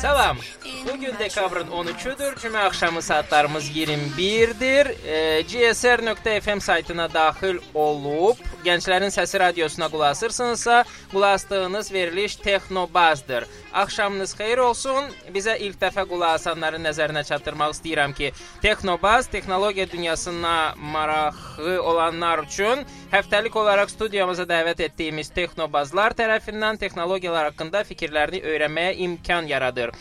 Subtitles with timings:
[0.00, 0.36] Salam.
[0.92, 2.36] Bugün dekabrın 13-üdür.
[2.36, 4.86] Cümə axşamı saatlarımız 21-dir.
[5.06, 13.44] E, gsr.fm saytına daxil olub Gənclərin Səsi radiosuna qulaq asırsınızsa, qulaq asdığınız veriliş Texnobazdır.
[13.74, 15.12] Axşamınız xeyir olsun.
[15.30, 22.82] Bizə ilk dəfə qulaq asanların nəzərinə çatdırmaq istəyirəm ki, Texnobaz texnologiya dünyasına marağı olanlar üçün
[23.12, 29.94] həftəlik olaraq studiyamıza dəvət etdiyimiz Texnobazlar tərəfindən texnologiyalar haqqında fikirlərini öyrənməyə imkan yaradır.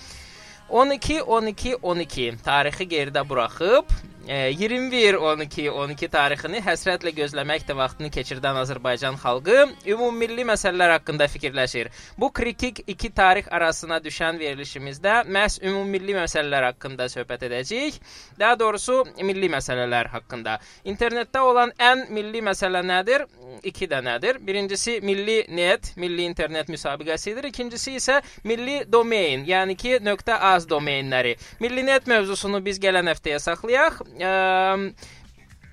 [0.70, 3.86] 12 12 12 tarixi geridə buraxıb
[4.30, 11.90] 21 12 12 tarixini həsrətlə gözləməkdə vaxtını keçirdən Azərbaycan xalqı ümummilli məsələlər haqqında fikirləşir.
[12.18, 17.98] Bu kritik iki tarix arasına düşən verilişimizdə məhz ümummilli məsələlər haqqında söhbət edəcəyik.
[18.40, 20.60] Daha doğrusu milli məsələlər haqqında.
[20.86, 23.26] İnternetdə olan ən milli məsələ nədir?
[23.66, 24.44] İki dənədir.
[24.46, 27.50] Birincisi milli net, milli internet müsabiqəsidir.
[27.50, 29.98] İkincisi isə milli domain, yəni ki,
[30.40, 31.36] .az domainləri.
[31.60, 34.04] Milli net mövzusunu biz gələn həftəyə saxlayaq.
[34.20, 34.92] Ə,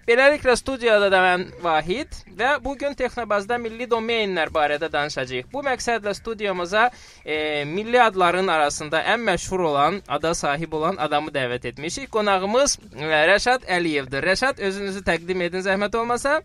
[0.07, 5.49] Beləliklə studiyada da mən Vahid və bu gün Texnobazda milli domenlər barədə danışacağıq.
[5.51, 6.85] Bu məqsədlə studiyamıza
[7.25, 12.13] e, milli adların arasında ən məşhur olan, ada sahib olan adamı dəvət etmişik.
[12.15, 14.23] Qonağımız e, Rəşad Əliyevdir.
[14.31, 16.39] Rəşad özünüzü təqdim edin zəhmət olmasa.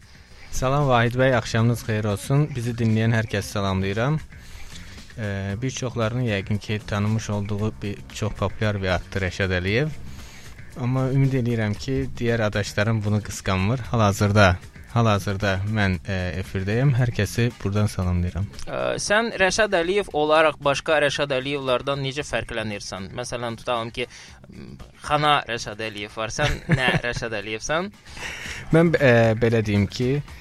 [0.50, 2.50] Salam Vahid bəy, axşamınız xeyir olsun.
[2.56, 4.18] Bizi dinləyən hər kəsi salamlayıram.
[5.22, 9.94] E, bir çoxlarının yəqin ki tanımış olduğu bir çox populyar bir addır Rəşad Əliyev.
[10.80, 13.80] Amma ümid eləyirəm ki, digər adaşlarım bunu qısqanmır.
[13.92, 14.56] Hal-hazırda
[14.92, 16.90] Hal-hazırda mən e, efirdəyəm.
[17.00, 18.48] Hər kəsi burdan salamlayıram.
[18.68, 23.08] Ə, sən Rəşad Əliyev olaraq başqa Rəşad Əliyevlərdən necə fərqlənirsən?
[23.16, 24.10] Məsələn, tutalım ki,
[25.08, 26.36] Xana Rəşad Əliyev var.
[26.36, 27.88] Sən nə Rəşad Əliyevsən?
[28.76, 30.41] Mən e, belə deyim ki, E,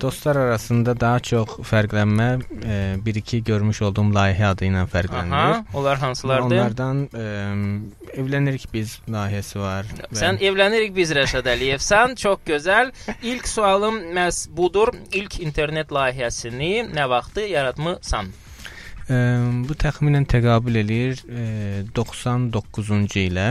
[0.00, 2.28] dostlar arasında daha çox fərqlənmə
[2.66, 5.34] e, bir-iki görmüş olduğum layihə adı ilə fərqlənir.
[5.34, 6.56] Aha, onlar hansılardır?
[6.56, 7.26] Onlardan e,
[8.20, 9.86] evlənirik biz layihəsi var.
[10.10, 12.16] Sən evlənirik biz Rəşad Əliyevsən.
[12.16, 12.90] Çox gözəl.
[13.22, 14.94] İlk sualım məhz budur.
[15.12, 18.34] İlk internet layihəsini nə vaxtı yaratmısan?
[19.06, 21.42] Bu təxminən təqabül eləyir ə,
[21.94, 23.44] 99-cu ilə.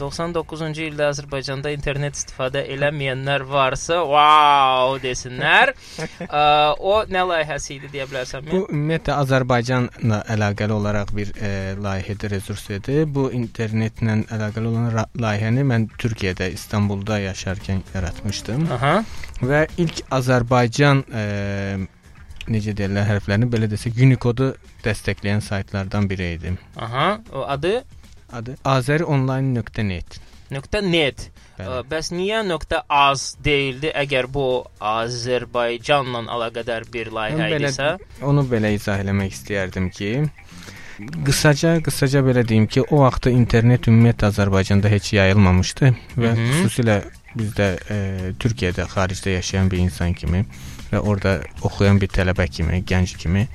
[0.00, 5.74] 99-cu ildə Azərbaycanda internet istifadə eləməyənlər varsa, wow desinlər.
[6.92, 8.48] o nə layihəsi idi deyə bilərsənmi?
[8.54, 11.36] Bu ümumiyyətlə Azərbaycanla əlaqəli olaraq bir
[11.84, 13.04] layihədir, resursdur.
[13.12, 18.70] Bu internetlə əlaqəli olan layihəni mən Türkiyədə, İstanbulda yaşarkən yaratmışdım.
[18.78, 19.00] Aha.
[19.44, 21.26] Və ilk Azərbaycan ə,
[22.50, 24.52] necə deyirlər hərflərini belə desək Unicode-u
[24.84, 26.56] dəstəkləyən saytlardan biri idi.
[26.76, 27.82] Aha, o adı
[28.32, 30.20] adı azəronline.net.
[30.52, 31.30] .net.
[31.60, 32.42] Ə, bəs niyə
[32.88, 37.96] .az deyildi əgər bu Azərbaycanla əlaqədar bir layihə idisə?
[38.22, 40.10] Onu belə izah eləmək istəyərdim ki,
[41.24, 46.52] qısaca qısaca belə deyim ki, o vaxtda internet ümumiyyətlə Azərbaycanda heç yayılmamışdı və Hı -hı.
[46.52, 47.00] xüsusilə
[47.36, 47.96] bizdə e,
[48.40, 50.44] Türkiyədə, xaricdə yaşayan bir insan kimi
[50.92, 53.48] və orada oxuyan bir tələbə kimi, gənc kimi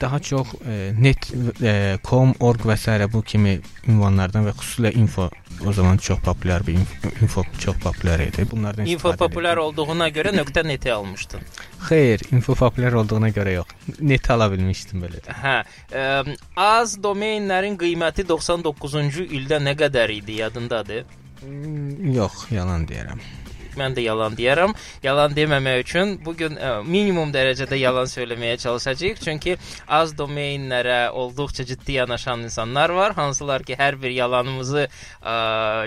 [0.00, 1.30] daha çox e, net
[1.62, 2.92] e, com, org və s.
[3.12, 3.56] bu kimi
[3.88, 5.30] ünvanlardan və xüsusilə info
[5.64, 8.44] o zaman çox populyar bir info, info çox populyar idi.
[8.50, 10.32] Bunlardan info populyar olduğuna görə
[10.64, 11.40] .net-i almışdın.
[11.88, 13.66] Xeyr, info populyar olduğuna görə yox.
[14.00, 15.22] Net ala bilmişdim belə.
[15.32, 15.56] Hə,
[15.92, 21.04] ə, az domenlərin qiyməti 99-cu ildə nə qədər idi, yadındadır?
[22.12, 23.20] Yox, yalan deyirəm.
[23.76, 24.74] Mən də yalan deyərəm.
[25.04, 29.20] Yalan deməmək üçün bu gün ə, minimum dərəcədə yalan söyləməyə çalışacağıq.
[29.24, 29.56] Çünki
[29.88, 35.36] az domenlərə olduqca ciddi yanaşan insanlar var, hansılar ki, hər bir yalanımızı ə,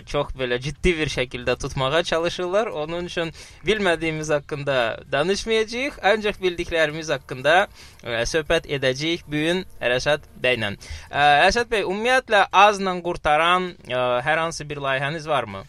[0.09, 2.67] çox belə ciddi bir şəkildə tutmağa çalışırlar.
[2.67, 3.33] Onun üçün
[3.65, 4.77] bilmədiyimiz haqqında
[5.11, 10.75] danışmayacağıq, ancaq bildiklərimiz haqqında ə, söhbət edəcəyik bu gün Rəşad bəylə.
[11.11, 15.65] Rəşad bəy, ümumiyyətlə azla qurtaran ə, hər hansı bir layihəniz varmı?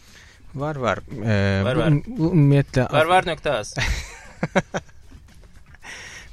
[0.55, 0.99] Var var.
[1.25, 1.93] Ee, var var.
[2.07, 3.75] Bu, bu ümumiyyətlə var var nöqtə az.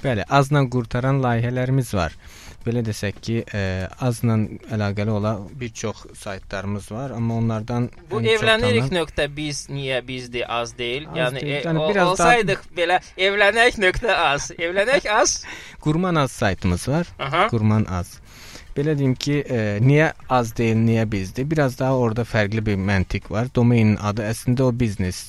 [0.03, 2.16] Bəli, azla qurtaran layihələrimiz var.
[2.67, 3.61] Belə desək ki, ə,
[4.03, 4.35] azla
[4.75, 8.97] əlaqəli olan bir çox saytlarımız var, amma onlardan Bu evlənirik tanın...
[8.97, 11.07] nöqtə biz niyə bizdir az deyil?
[11.07, 11.56] Az yəni, deyil.
[11.56, 12.77] e, yəni o, biraz olsaydıq daha...
[12.81, 13.00] belə
[13.30, 14.51] evlənək nöqtə az.
[14.57, 15.38] Evlənək az.
[15.86, 17.13] Qurman az saytımız var.
[17.19, 17.47] Aha.
[17.53, 18.18] Qurman az.
[18.77, 21.47] Belə deyim ki, e, niyə az deyil, niyə bizdir?
[21.50, 23.50] Biraz daha orada fərqli bir məntiq var.
[23.56, 25.24] Domainin adı əslində o biznes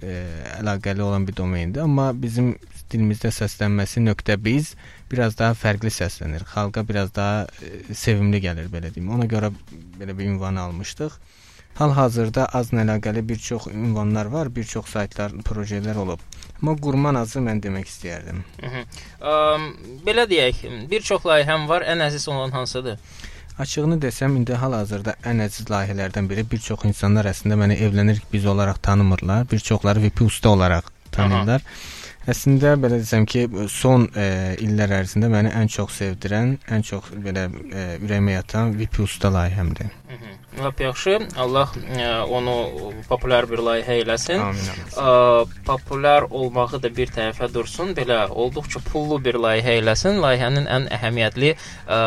[0.00, 0.22] e,
[0.62, 2.54] əlaqəli olan bir domaindir, amma bizim
[2.92, 4.00] dilimizdə səslənməsi
[4.40, 4.74] .biz
[5.12, 6.46] biraz daha fərqli səslənir.
[6.54, 9.10] Xalqa biraz daha e, sevimli gəlir belə deyim.
[9.12, 9.52] Ona görə
[10.00, 11.20] belə bir ünvan almışdıq.
[11.76, 16.20] Hal-hazırda azla əlaqəli bir çox ünvanlar var, bir çox saytlar, proyektlər olub.
[16.62, 18.42] Amma qurman azı mən demək istəyərdim.
[18.60, 18.84] Hı -hı.
[19.20, 19.32] Ə,
[20.06, 22.98] belə deyək, bir çox layihəm var, ən əziz olan hansıdır?
[23.58, 28.46] Açığını desəm, indi hal-hazırda ən əziz layihələrdən biri bir çox insanlar əslində məni evlənirik biz
[28.46, 29.46] olaraq tanımırlar.
[29.52, 31.60] Bir çoxları VP usta olaraq tanıyırlar.
[31.60, 31.95] Aha.
[32.26, 37.44] Əslində belə desəm ki, son e, illər ərzində məni ən çox sevdirən, ən çox belə
[37.46, 39.92] e, ürəyimə yatan VIP usta layihəmdir.
[40.58, 41.18] Lap yaxşı.
[41.38, 42.08] Allah e,
[42.38, 42.56] onu
[43.08, 44.42] populyar bir layihə eləsin.
[44.42, 44.70] Amin.
[44.98, 45.52] amin.
[45.68, 47.94] Populyar olmağı da bir tərəfə dursun.
[47.94, 50.18] Belə olduqca pullu bir layihə eləsin.
[50.24, 52.00] Layihənin ən əhəmiyyətli ə,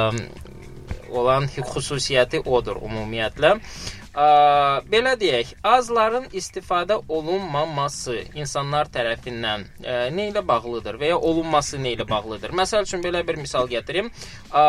[1.16, 3.56] olan xüsusiyyəti odur ümumiyyətlə.
[3.56, 11.78] Ə, belə deyək, azların istifadə olunmaması insanlar tərəfindən ə, nə ilə bağlıdır və ya olunması
[11.78, 12.56] nə ilə bağlıdır?
[12.58, 14.10] Məsəl üçün belə bir misal gətirim.
[14.50, 14.64] Ə,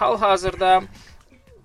[0.00, 0.80] hal-hazırda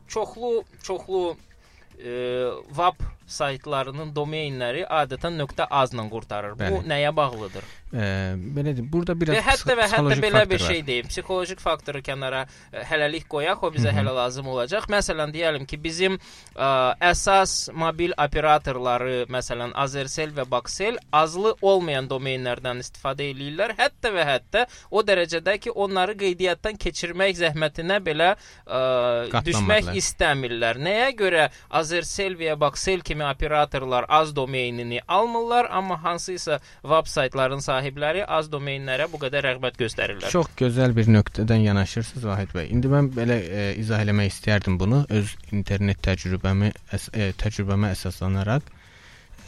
[0.07, 6.53] çoxlu çoxlu ə, web saytlarının domenləri adətən .az-la qurtarır.
[6.59, 6.71] Bəli.
[6.71, 7.65] Bu nəyə bağlıdır?
[7.95, 8.83] Ə, belədir.
[8.92, 11.07] Burada biraz və hətta və hətta belə bir şey deyim.
[11.07, 14.01] Psixoloji faktoru kənara ə, hələlik qoyaq, o bizə Hı -hı.
[14.01, 14.88] hələ lazım olacaq.
[14.92, 16.69] Məsələn, deyəlim ki, bizim ə,
[17.12, 23.75] əsas mobil operatorları, məsələn, Azercell və Baxcell azlı olmayan domenlərdən istifadə eləyirlər.
[23.80, 28.36] Hətta və hətta o dərəcədə ki, onları qeydiyyatdan keçirmək zəhmətinə belə
[28.68, 30.81] ə, düşmək istəmirlər.
[30.83, 38.23] Nəyə görə Azercell və Baxcell kimi operatorlar az domenini almırlar, amma hansısa web saytların sahibləri
[38.25, 40.31] az domenlərə bu qədər rəğbət göstərirlər.
[40.33, 42.71] Çox gözəl bir nöqtədən yanaşırsınız Vahid bəy.
[42.73, 48.71] İndi mən belə e, izah eləmək istərdim bunu öz internet təcrübəmi əs e, təcrübəmə əsaslanaraq.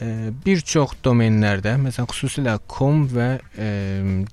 [0.02, 0.10] E,
[0.46, 3.72] bir çox domenlərdə, məsələn, xüsusilə com və e,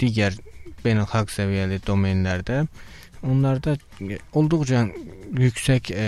[0.00, 0.36] digər
[0.84, 2.66] beynəlxalq səviyyəli domenlərdə
[3.30, 3.76] onlarda
[4.36, 4.84] olduqca
[5.38, 6.06] yüksək e,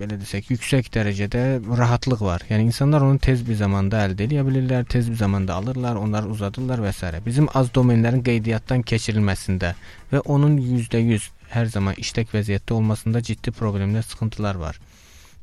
[0.00, 1.42] belə desək, yüksək dərəcədə
[1.78, 2.44] rahatlıq var.
[2.50, 6.84] Yəni insanlar onu tez bir zamanda əldə edə bilirlər, tez bir zamanda alırlar, onları uzadırlar
[6.84, 7.12] və s.
[7.26, 9.74] Bizim az domenlərin qeydiyyatdan keçirilməsində
[10.12, 14.80] və onun %100 hər zaman işlək vəziyyətdə olmasında ciddi problemlər, sıxıntılar var.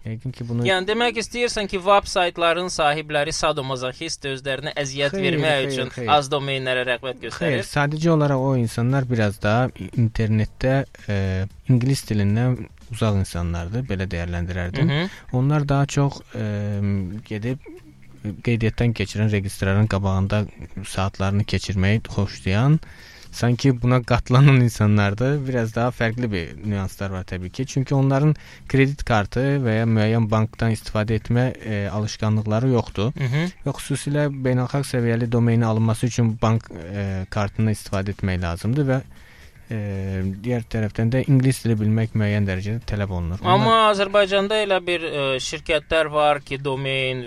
[0.09, 5.55] Yəqin ki bunu Yəni demək istəyirsən ki, web saytların sahibləri sadomazoxist özlərinə əziyyət xeyr, vermək
[5.55, 6.09] xeyr, üçün xeyr.
[6.15, 7.59] az domenlərə rəğbət göstərir.
[7.59, 9.55] Xeyr, sadəcə olaraq o insanlar biraz da
[9.89, 10.75] internetdə
[11.07, 11.19] e,
[11.69, 12.57] ingilis dilindən
[12.93, 14.89] uzaq insanlardır, belə dəyərləndirərdim.
[14.89, 15.09] Hı -hı.
[15.37, 16.45] Onlar daha çox e,
[17.29, 17.59] gedib
[18.43, 20.45] qeydiyyatdan keçirən registrarın qabağında
[20.87, 22.79] saatlarını keçirməyi xoşlayan
[23.31, 27.65] sanki buna qatlanan insanlarda biraz daha fərqli bir nüanslar var təbii ki.
[27.65, 28.35] Çünki onların
[28.67, 33.13] kredit kartı və ya müəyyən bankdan istifadə etmə e, alışqanlıqları yoxdur.
[33.13, 33.45] Hı -hı.
[33.65, 39.01] Və xüsusilə beynəlxalq səviyyəli domeni alınması üçün bank e, kartından istifadə etmək lazımdır və
[39.69, 39.79] e,
[40.43, 43.41] digər tərəfdən də ingilis dili bilmək müəyyən dərəcədə tələb olunur.
[43.43, 43.91] Amma Onlar...
[43.93, 47.23] Azərbaycanda elə bir e, şirkətlər var ki, domen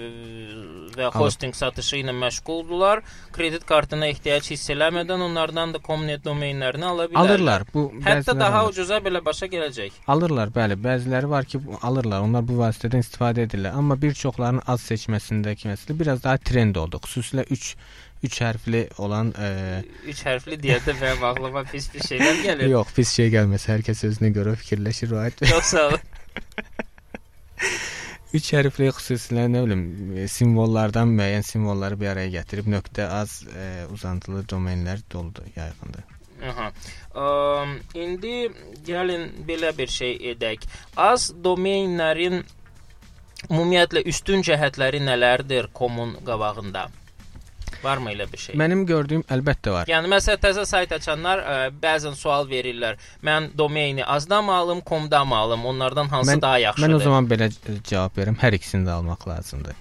[0.96, 3.02] və hosting satışı ilə məşğuldurlar.
[3.32, 7.32] Kredit kartına ehtiyac hiss eləmədən onlardan da Comnet domenlərini ala bilərlər.
[7.32, 7.66] Alırlar.
[7.72, 8.74] Bu hətta daha alır.
[8.74, 10.02] ucuza belə başa gələcək.
[10.12, 10.78] Alırlar, bəli.
[10.82, 12.26] Bəziləri var ki, alırlar.
[12.26, 13.76] Onlar bu vasitədən istifadə edirlər.
[13.78, 17.00] Amma bir çoxlarının az seçməsindəki məsələ biraz daha trend oldu.
[17.06, 17.74] Xüsusilə 3
[18.22, 20.16] 3 hərfli olan 3 e...
[20.28, 22.70] hərfli deyəndə mənim ağlıma pis bir şeylər gəlir.
[22.76, 23.66] Yox, pis şey gəlməz.
[23.72, 25.42] Hər kəs özünə görə fikirləşir, Vahid.
[25.50, 25.98] Çox sağ ol.
[28.32, 29.82] 3 hərfli xüsusilə nə bilim
[30.16, 36.06] e, simvollardan müəyyən simvolları bir araya gətirib nöqtə az e, uzantılı domenlər doludur yayğındır.
[36.48, 36.70] Aha.
[37.14, 38.48] Um, indi
[38.86, 40.64] gəlin belə bir şey edək.
[40.96, 42.40] Az domenlərin
[43.50, 46.88] ümumiyyətlə üstün cəhətləri nələrdir komun qabağında?
[47.84, 48.56] Varmı elə bir şey?
[48.58, 49.90] Mənim gördüyüm əlbəttə var.
[49.90, 53.00] Yəni məsələn təzə sayt açanlar ə, bəzən sual verirlər.
[53.26, 55.66] Mən domeni azdan mı alım, komdan mı alım?
[55.66, 56.88] Onlardan hansı mən, daha yaxşıdır?
[56.88, 57.50] Mən o zaman belə
[57.90, 58.38] cavab verirəm.
[58.42, 59.80] Hər ikisini də almaq lazımdır.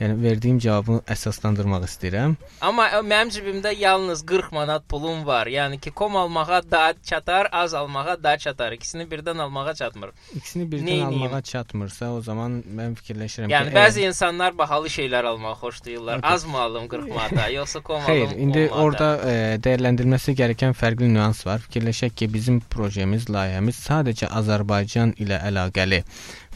[0.00, 2.34] Yəni verdiyim cavabı əsaslandırmaq istəyirəm.
[2.64, 5.50] Amma e, mənim cibimdə yalnız 40 manat pulum var.
[5.52, 8.72] Yəni ki, kom almağa da çatar, az almağa da çatar.
[8.72, 10.14] İkisini birdən almağa çatmır.
[10.36, 11.22] İkisini birdən Neyniyim?
[11.22, 14.08] almağa çatmırsa, o zaman mən fikirləşirəm yəni, ki, bəzi ə...
[14.08, 16.18] insanlar bahalı şeylər almağı xoşlayırlar.
[16.18, 16.32] Okay.
[16.32, 18.30] Az mı alım 40 manata, yoxsa kom Xeyr, alım?
[18.32, 21.60] Xeyr, indi orada ə, e, dəyərləndirilməsi gərəkən fərqli nüans var.
[21.68, 26.06] Fikirləşək ki, bizim projemiz, layihəmiz sadəcə Azərbaycan ilə əlaqəli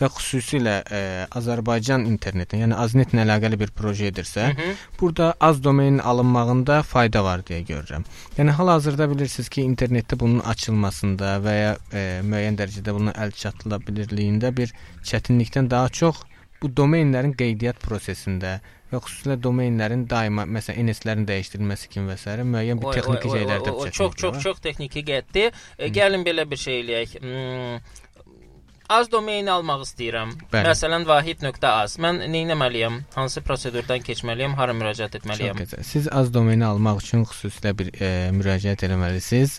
[0.01, 1.01] və xüsusilə ə,
[1.39, 4.75] Azərbaycan internetinə, yəni Aznet-lə əlaqəli bir proje edirsə, Hı -hı.
[5.01, 8.05] burada az domenin alınmağında fayda var deyə görürəm.
[8.39, 13.79] Yəni hal-hazırda bilirsiniz ki, internetdə bunun açılmasında və ya ə, müəyyən dərəcədə bunun əl çatıla
[13.87, 16.17] bilirliyində bir çətinlikdən daha çox
[16.63, 18.61] bu domenlərin qeydiyyat prosesində
[18.93, 22.37] və xüsusilə domenlərin daima məsələn NS-lərin dəyişdirilməsi kimi və s.
[22.55, 25.51] müəyyən bir texniki şeylərdə o, o, çox çox çox texniki getdi.
[25.79, 27.17] E, gəlin belə bir şey eləyək.
[27.25, 28.04] Hmm,
[28.89, 30.35] az domeyni almaq istəyirəm.
[30.53, 30.69] Bəli.
[30.69, 31.97] Məsələn, vahid.az.
[32.03, 33.01] Mən nə etməliyəm?
[33.15, 34.57] Hansı prosedurdan keçməliyəm?
[34.59, 35.63] Hara müraciət Çox etməliyəm?
[35.63, 35.83] gözəl.
[35.89, 39.59] Siz az domeni almaq üçün xüsusilə bir e, müraciət etməlisiniz.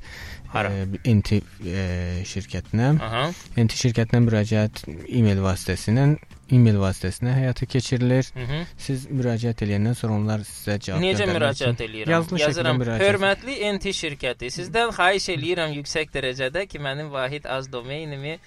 [0.54, 0.72] Hara?
[0.72, 2.94] E, bir Enti e, şirkətinə.
[3.02, 3.26] Aha.
[3.58, 6.16] Enti şirkətinə müraciət e-mail vasitəsilə
[6.54, 8.28] e-mail vasitəsilə həyata keçirilir.
[8.36, 8.68] Mhm.
[8.78, 12.12] Siz müraciət edəndən sonra onlar sizə cavab Necə göndərmək müraciət eləyirəm?
[12.14, 12.82] Yazılı Yazıram.
[12.82, 13.08] müraciət.
[13.08, 18.38] Hörmətli NT şirkəti, sizdən xahiş eləyirəm yüksək dərəcədə ki, mənim vahid az domeynimi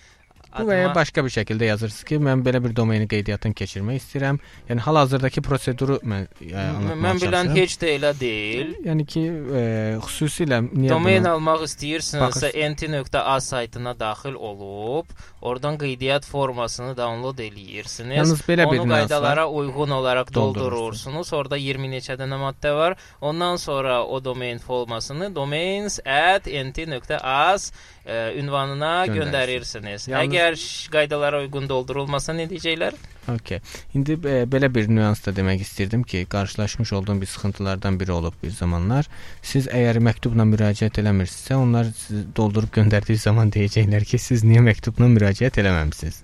[0.58, 4.38] Bu və ya başqa bir şəkildə yazırsınız ki, mən belə bir domeni qeydiyyatdan keçirmək istəyirəm.
[4.70, 8.68] Yəni hal-hazırdakı proseduru mən e, anlatmağa Mən bilən heç də elə deyil.
[8.86, 9.20] Yəni ki,
[9.60, 9.62] e,
[10.06, 15.06] xüsusilə niyə Domain bunu- almaq istəyirsinizsə nt.az saytına daxil olub,
[15.42, 18.16] oradan qeydiyyat formasını download eləyirsiniz.
[18.16, 19.00] Yalnız belə bir Onu var.
[19.02, 21.32] qaydalara uyğun olaraq Doldurursunuz.
[21.32, 22.96] Orada 20 neçə dənə maddə var.
[23.20, 27.72] Ondan sonra o domain formasını domains@nt.az
[28.06, 29.16] e, ünvanına Göndərirsiniz.
[29.16, 30.08] göndərirsiniz.
[30.10, 32.96] Yalnız- Ş- qaydalara uyğun doldurulmasa nə deyəcəklər?
[33.28, 33.60] Okay.
[33.94, 38.34] İndi e, belə bir nüans da demək istirdim ki, qarşılaşmış olduğum bir sıxıntılardan biri olub
[38.42, 39.10] bir zamanlar.
[39.42, 45.10] Siz əgər məktubla müraciət eləmirsinizsə, onlar sizi doldurub göndərdiyi zaman deyəcəklər ki, siz niyə məktubla
[45.18, 46.22] müraciət eləməmisiniz?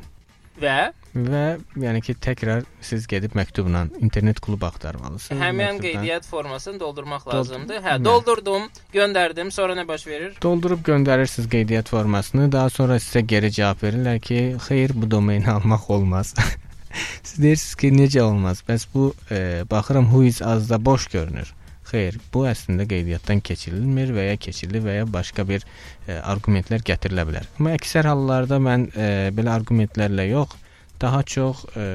[0.60, 1.40] Və Və
[1.78, 5.40] yəni ki, təkrar siz gedib məktubla internet klubu axtarmalısınız.
[5.42, 7.76] həmin qeydiyyat formasını doldurmaq Doldur- lazımdır.
[7.84, 8.04] Hə, Nə?
[8.04, 10.34] doldurdum, göndərdim, sonra nə baş verir?
[10.42, 12.52] doldurub göndərirsiniz qeydiyyat formasını.
[12.52, 16.34] Daha sonra sizə geri cavab verirlər ki, xeyr, bu domeni almaq olmaz.
[17.22, 18.62] Siz deyirsiniz ki, necə olmaz?
[18.68, 21.54] Bəs bu e, baxıram Whois azda boş görünür.
[21.84, 27.26] Xeyr, bu əslində qeydiyyatdan keçirilmir və ya keçirilir və ya başqa bir e, arqumentlər gətirilə
[27.28, 27.48] bilər.
[27.58, 30.56] Amma əksər hallarda mən e, belə arqumentlərlə yox,
[31.02, 31.88] daha çox e,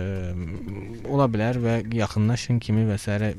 [1.10, 3.34] ola bilər və yaxınlaşın kimi və s.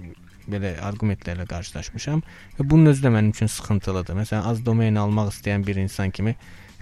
[0.50, 2.24] belə arqumentlərlə qarşılaşmışam
[2.58, 4.18] və bunun özü də mənim üçün sıxıntılıdır.
[4.18, 6.34] Məsələn, az domen almaq istəyən bir insan kimi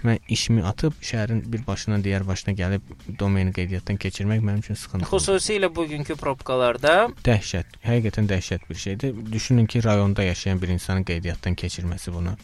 [0.07, 5.11] mən işimi atıb şəhərin bir başından digər başına gəlib domeni qeydiyyatdan keçirmək mənim üçün sıxıntılıdır.
[5.11, 9.15] Xüsusilə bugünkü probkalarda Dəhşət, həqiqətən dəhşət bir şeydir.
[9.31, 12.37] Düşünün ki, rayonda yaşayan bir insanın qeydiyyatdan keçirməsi bunu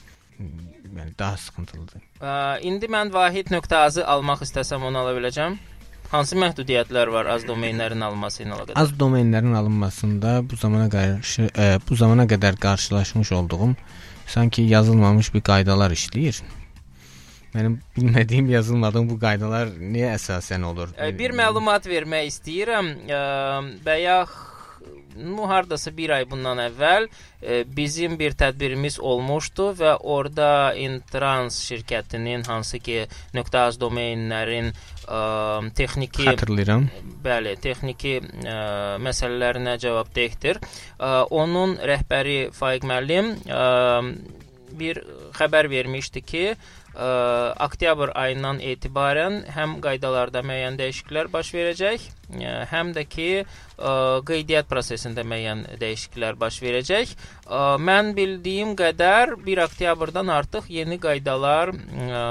[0.96, 2.02] yəni daha sıxıntılıdır.
[2.22, 5.58] ə, indi mən vahid.az-ı almaq istəsəm onu ala biləcəm.
[6.12, 8.78] Hansı məhdudiyyətlər var az domenlərin alınması ilə əlaqədar?
[8.78, 13.74] Az domenlərin alınmasında bu zamana qarşı e, bu zamana qədər qarşılaşmış olduğum
[14.28, 16.42] sanki yazılmamış bir qaydalar işləyir.
[17.56, 20.92] Mənim bilmədiyim, yazılmadığım bu qaydalar niyə əsasən olur?
[21.00, 22.92] Ə, Bir məlumat vermək istəyirəm.
[23.08, 23.22] Ə,
[23.86, 24.34] Bayaq
[25.16, 32.44] nu hardasa bir ay bundan əvvəl ə, bizim bir tədbirimiz olmuşdu və orada Intrans şirkətinin
[32.50, 33.06] hansı ki
[33.56, 34.74] .az domenlərin
[35.08, 35.24] ə,
[35.80, 36.90] texniki xatırlayıram.
[37.24, 38.60] Bəli, texniki ə,
[39.00, 40.60] məsələlərinə cavabdehdir.
[41.00, 43.68] Ə, onun rəhbəri Faiq müəllim ə,
[44.76, 45.06] bir
[45.38, 52.08] xəbər vermişdi ki, ə, oktyabr ayından etibarən həm qaydalarda müəyyən dəyişikliklər baş verəcək,
[52.40, 53.92] ə, həm də ki, ə,
[54.28, 57.14] qeydiyyat prosesində müəyyən dəyişikliklər baş verəcək.
[57.46, 62.25] Ə, mən bildiyim qədər 1 oktyabrdan artıq yeni qaydalar ə,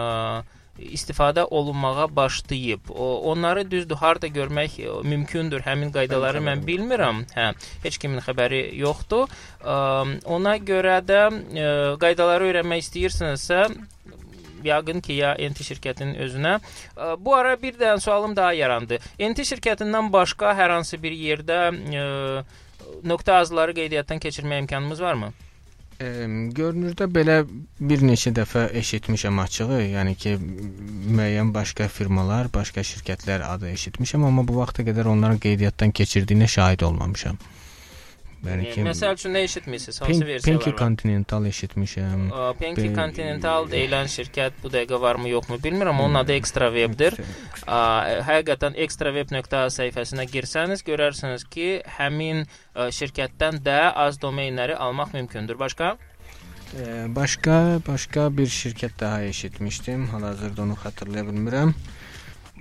[0.78, 2.90] istifadə olunmağa başlayıb.
[2.90, 5.62] O, onları düzdür harda görmək e, mümkündür.
[5.62, 7.25] Həmin qaydaları mən bilmirəm.
[7.35, 7.52] Hə,
[7.85, 9.30] heç kimin xəbəri yoxdur.
[9.62, 9.76] Ə,
[10.25, 11.68] ona görə də ə,
[12.02, 13.68] qaydaları öyrənmək istəyirsinizsə
[14.66, 16.59] yəqin ki, ya NT şirkətinin özünə.
[16.97, 19.00] Ə, Bu ara bir dənə sualım daha yarandı.
[19.21, 22.44] NT şirkətindən başqa hər hansı bir yerdə ə,
[23.04, 25.33] nöqtə azları qeydiyyatdan keçirmə imkanımız varmı?
[26.02, 26.06] E,
[26.59, 27.37] görünürdə belə
[27.78, 30.33] bir neçə dəfə eşitmişəm açığı, yəni ki,
[31.18, 36.83] müəyyən başqa firmalar, başqa şirkətlər adı eşitmişəm, amma bu vaxta qədər onların qeydiyyatdan keçirdiyinə şahid
[36.88, 37.38] olmamışam.
[38.44, 40.00] Yəni ki, Məsəl üçün nə eşitmisiniz?
[40.02, 40.78] Hansı versiyalar Pinky var?
[40.78, 42.24] Continental eşitmişəm.
[42.60, 46.00] Pinky Be- Continental deyilən şirkət bu dəqiqə varmı yoxmu bilmirəm.
[46.04, 47.16] Onun adı Extra Webdir.
[47.66, 47.78] Ə,
[48.28, 55.58] Həqiqətən extraweb.az səhifəsinə girsəniz görərsiniz ki, həmin ə, şirkətdən də az domenləri almaq mümkündür.
[55.58, 55.96] Başqa?
[56.74, 60.06] E, başqa başqa bir şirkət daha eşitmişdim.
[60.12, 61.72] Hal-hazırda onu xatırlaya bilmirəm.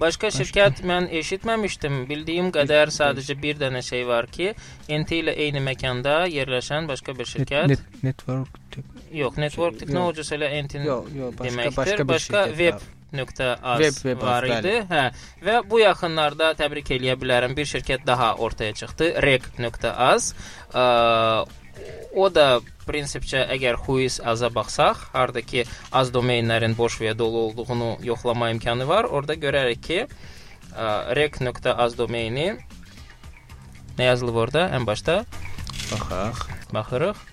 [0.02, 2.00] Başqa şirkət mən eşitməmişdim.
[2.10, 4.54] Bildiyim qədər sadəcə bir dənə şey var ki,
[4.90, 7.70] NT ilə eyni məkanda yerləşən başqa bir şirkət.
[7.70, 8.60] Net, net, network
[9.14, 11.76] Yox, Network Technologies elə NT-nin Yox, yox, başqa deməkdir.
[11.78, 12.88] başqa bir başqa web var.
[13.20, 14.76] nöqtə az Web, web az, var idi.
[14.90, 15.04] Hə.
[15.46, 17.54] Və bu yaxınlarda təbrik eləyə bilərəm.
[17.58, 19.12] Bir şirkət daha ortaya çıxdı.
[19.22, 20.34] rec.az.
[22.14, 27.48] O da prinsipcə əgər Whois aza baxsaq, harda ki az domenlərin boş və ya dolu
[27.48, 29.10] olduğunu yoxlama imkanı var.
[29.10, 30.00] Orada görərik ki,
[31.18, 32.48] rec.az domeni
[33.98, 35.24] nə yazılıb orada ən başda?
[35.92, 36.48] Baxaq.
[36.74, 37.33] Baxırıq.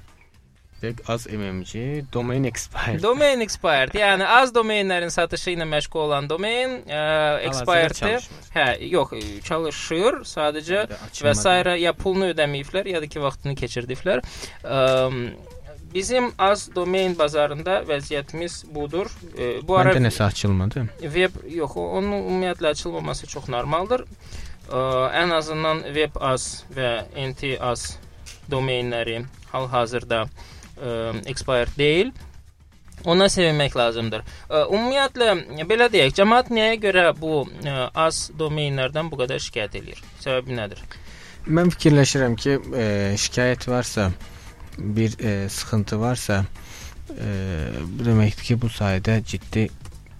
[1.07, 3.03] Az MMC, domain expired.
[3.09, 3.93] Domain expired.
[3.99, 7.03] Yəni az domainlərin satışı ilə məşğul olan domain ə,
[7.51, 8.25] expireddir.
[8.55, 9.13] Hə, yox,
[9.45, 10.23] çalışır.
[10.31, 10.87] Sadəcə
[11.21, 14.25] və sairə ya pulunu ödəməyiblər, ya da ki vaxtını keçirdiblər.
[14.65, 14.81] Ə,
[15.95, 19.11] bizim az domain bazarında vəziyyətimiz budur.
[19.37, 20.87] E, bu ara Məndə nəsə açılmadı.
[21.03, 24.07] Web yox, onun ümumiyyətlə açılmaması çox normaldır.
[24.71, 24.81] Ə,
[25.25, 26.95] ən azından web az və
[27.33, 27.99] NT az
[28.51, 30.25] domainləri hal-hazırda
[30.81, 30.97] ə,
[31.31, 32.13] expired deyil.
[33.09, 34.25] Ona sevinmək lazımdır.
[34.51, 37.47] Ümumiyyətlə belə deyək, cəmaət nəyə görə bu
[37.97, 40.03] az domainlərdən bu qədər şikayət eləyir?
[40.21, 40.83] Səbəbi nədir?
[41.49, 44.11] Mən fikirləşirəm ki, ə, şikayət varsa,
[44.77, 46.43] bir ə, sıxıntı varsa,
[47.09, 47.31] ə,
[47.89, 49.71] bu deməkdir ki, bu sayədə ciddi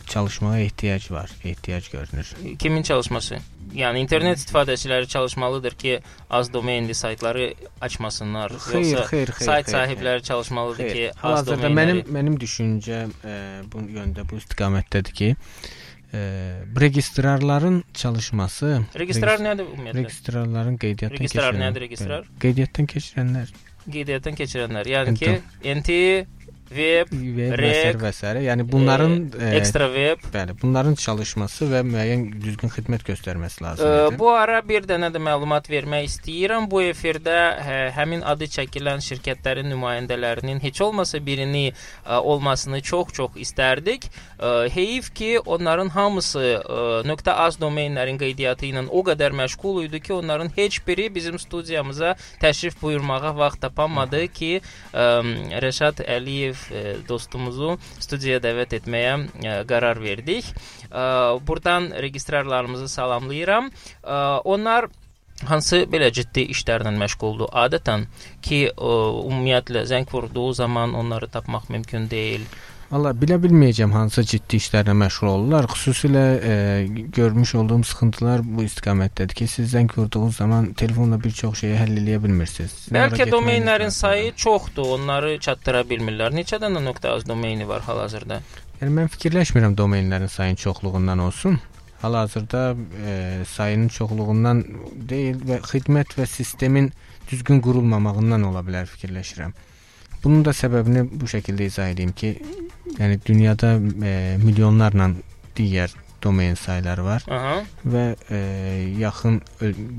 [0.09, 2.33] çalışmağa ehtiyac var, ehtiyac görünür.
[2.59, 3.39] Kimin çalışması?
[3.75, 6.01] Yəni internet istifadəçiləri çalışmalıdır ki,
[6.31, 8.51] az domenli saytları açmasınlar.
[8.51, 9.47] Xeyr, Yoxsa xeyr, xeyr.
[9.47, 10.27] Sayt sahibləri xeyr.
[10.31, 10.95] çalışmalıdır xeyr.
[10.95, 11.77] ki, az domenləri.
[11.79, 13.37] Mənim mənim düşüncəm e,
[13.73, 15.31] bu yöndə, bu istiqamətdədir ki,
[16.13, 16.21] e,
[16.81, 18.73] registrarların çalışması.
[18.99, 19.99] Registrar regist nədir ümumiyyətlə?
[20.03, 21.65] Registrarların qeydiyyatdan Registrar keçirən.
[21.67, 22.31] nədir registrar?
[22.41, 23.55] Qeydiyyatdan keçirənlər.
[23.91, 24.91] Qeydiyyatdan keçirənlər.
[24.97, 25.31] Yəni ki,
[25.79, 25.95] NT
[26.71, 28.31] web, web reg, və s.
[28.45, 34.15] Yəni bunların e, ekstra web, bəli, bunların çalışması və müəyyən düzgün xidmət göstərməsi lazımdır.
[34.15, 36.69] E, bu ara bir dənə də məlumat vermək istəyirəm.
[36.71, 43.39] Bu efirdə hə, həmin adı çəkilən şirkətlərin nümayəndələrinin heç olmasa birini ə, e, olmasını çox-çox
[43.47, 44.07] istərdik.
[44.39, 50.01] Ə, e, heyif ki, onların hamısı ə, az domenlərin qeydiyyatı ilə o qədər məşğul idi
[50.07, 54.53] ki, onların heç biri bizim studiyamıza təşrif buyurmağa vaxt tapamadı ki,
[54.95, 55.09] ə,
[55.61, 56.60] Rəşad Əliyev e,
[57.09, 60.49] dostumuzu studiyaya dəvət etməyə e, qərar verdik.
[60.91, 61.05] E,
[61.47, 63.71] burdan registrarlarımızı salamlayıram.
[64.05, 64.91] E, onlar
[65.49, 68.07] hansı belə ciddi işlərlə məşğuldur adətən
[68.45, 72.45] ki, ümumiyyətlə zəng vurduğu zaman onları tapmaq mümkün deyil.
[72.91, 75.69] Valla bilə bilməyəcəm hansı ciddi işlərlə məşğul olurlar.
[75.71, 76.55] Xüsusilə e,
[77.15, 82.01] görmüş olduğum sıxıntılar bu istiqamətdədir ki, siz zəng vurduğunuz zaman telefonla bir çox şeyi həll
[82.03, 82.75] edə bilmirsiniz.
[82.97, 86.35] Bəlkə domenlərin sayı çoxdur, onları çatdıra bilmirlər.
[86.35, 86.83] Neçə dənə
[87.13, 88.41] .az domeni var hal-hazırda?
[88.83, 91.61] Yəni mən fikirləşmirəm domenlərin sayının çoxluğundan olsun.
[92.03, 92.75] Hal-hazırda
[93.07, 94.67] e, sayının çoxluğundan
[95.15, 96.91] deyil və xidmət və sistemin
[97.31, 99.55] düzgün qurulmamağından ola bilər fikirləşirəm.
[100.25, 102.35] Bunun da səbəbini bu şəkildə izah edeyim ki,
[102.99, 105.11] yəni dünyada e, milyonlarla
[105.57, 107.55] digər domen sayları var Aha.
[107.89, 108.41] və e,
[109.01, 109.39] yaxın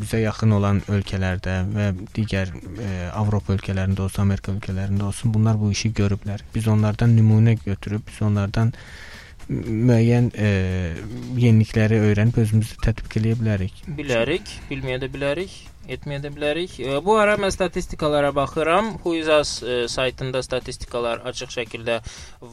[0.02, 5.72] bizə yaxın olan ölkələrdə və digər e, Avropa ölkələrində olsun, Amerika ölkələrində olsun, bunlar bu
[5.74, 6.46] işi görüblər.
[6.56, 8.76] Biz onlardan nümunə götürüb, biz onlardan
[9.50, 10.50] müəyyən e,
[11.42, 13.84] yenilikləri öyrənib özümüzü tətbiq eləyə bilərik.
[13.98, 15.58] Bilərik, bilməyə də bilərik
[15.96, 16.78] etməyə də bilərik.
[17.06, 18.94] Bu ara mən statistikalara baxıram.
[19.04, 22.00] Huizas e, saytında statistikalar açıq şəkildə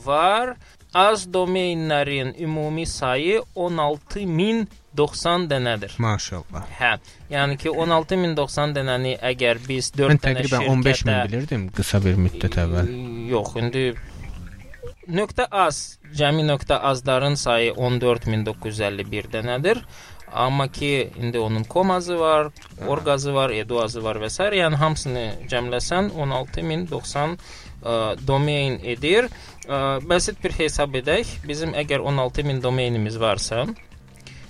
[0.06, 0.56] var.
[0.94, 5.96] Az domenlərin ümumi sayı 16090 dənədir.
[6.00, 6.64] Maşallah.
[6.78, 6.94] Hə.
[7.30, 12.16] Yəni ki 16090 dənəni əgər biz 4 mən dənə şirkətə 15 min bilirdim qısa bir
[12.16, 12.88] müddət əvvəl.
[13.28, 13.84] Yox, indi
[15.08, 19.84] nöqtə az, cəmi nöqtə azların sayı 14951 dənədir.
[20.32, 22.48] Amma ki, indi onun komazı var,
[22.86, 24.44] orqazı var, eduazı var və s.
[24.44, 27.36] Yəni hamısını cəmləsən 16090
[27.82, 29.28] ə, domain edir.
[29.66, 31.38] Ə, bəsit bir hesab edək.
[31.48, 33.66] Bizim əgər 16000 domainimiz varsa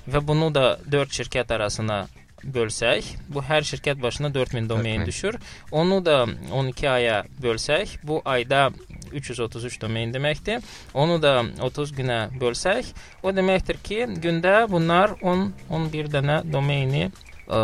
[0.09, 2.07] və bunu da 4 şirkət arasına
[2.45, 5.37] bölsək, bu hər şirkət başına 4000 domain düşür.
[5.71, 8.71] Onu da 12 aya bölsək, bu ayda
[9.13, 10.65] 333 domain deməkdir.
[10.95, 12.93] Onu da 30 günə bölsək,
[13.23, 17.61] o deməkdir ki, gündə bunlar 10-11 dənə domaini ə,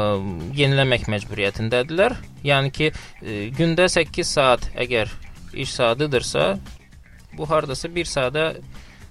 [0.57, 2.17] yeniləmək məcburiyyətindədirlər.
[2.47, 5.13] Yəni ki, ə, gündə 8 saat əgər
[5.55, 6.55] iş saatıdırsa,
[7.39, 8.53] bu hardasa 1 saata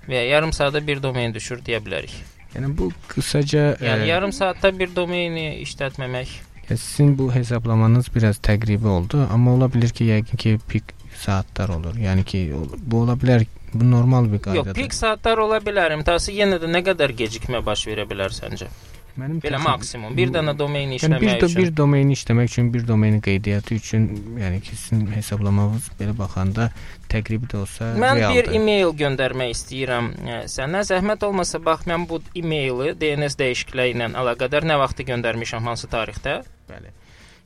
[0.08, 2.16] və ya yarım saata bir domain düşür deyə bilərik.
[2.54, 8.88] Yəni bu qısaca Yəni ə, yarım saatda bir domaini işlətməmək sizin bu hesablamanız biraz təqribi
[8.88, 10.94] oldu, amma ola bilər ki, yəqin ki, pik
[11.24, 12.00] saatlar olur.
[12.00, 12.46] Yəni ki,
[12.78, 14.74] bu ola bilər, bu normal bir qaydadır.
[14.74, 15.96] Yox, pik saatlar ola bilər.
[16.00, 18.70] İmtahası yenə də nə qədər gecikmə baş verə bilər səncə?
[19.14, 21.60] Mənim belə təsəvvür, maksimum bir dənə domeni işləmək yəni bir, üçün.
[21.60, 24.08] Bir domeni işləmək üçün, bir domeni qeydiyyatı üçün,
[24.42, 26.72] yəni ki, sizin hesablamağınız belə baxanda
[27.14, 28.50] təqribi də olsa Mən realdır.
[28.50, 30.10] bir e-mail göndərmək istəyirəm
[30.56, 30.82] sənə.
[30.90, 36.40] Zəhmət olmasa bax mən bu e-maili DNS dəyişikliyi ilə əlaqədar nə vaxt göndərmişəm, hansı tarixdə?
[36.74, 36.98] Bəli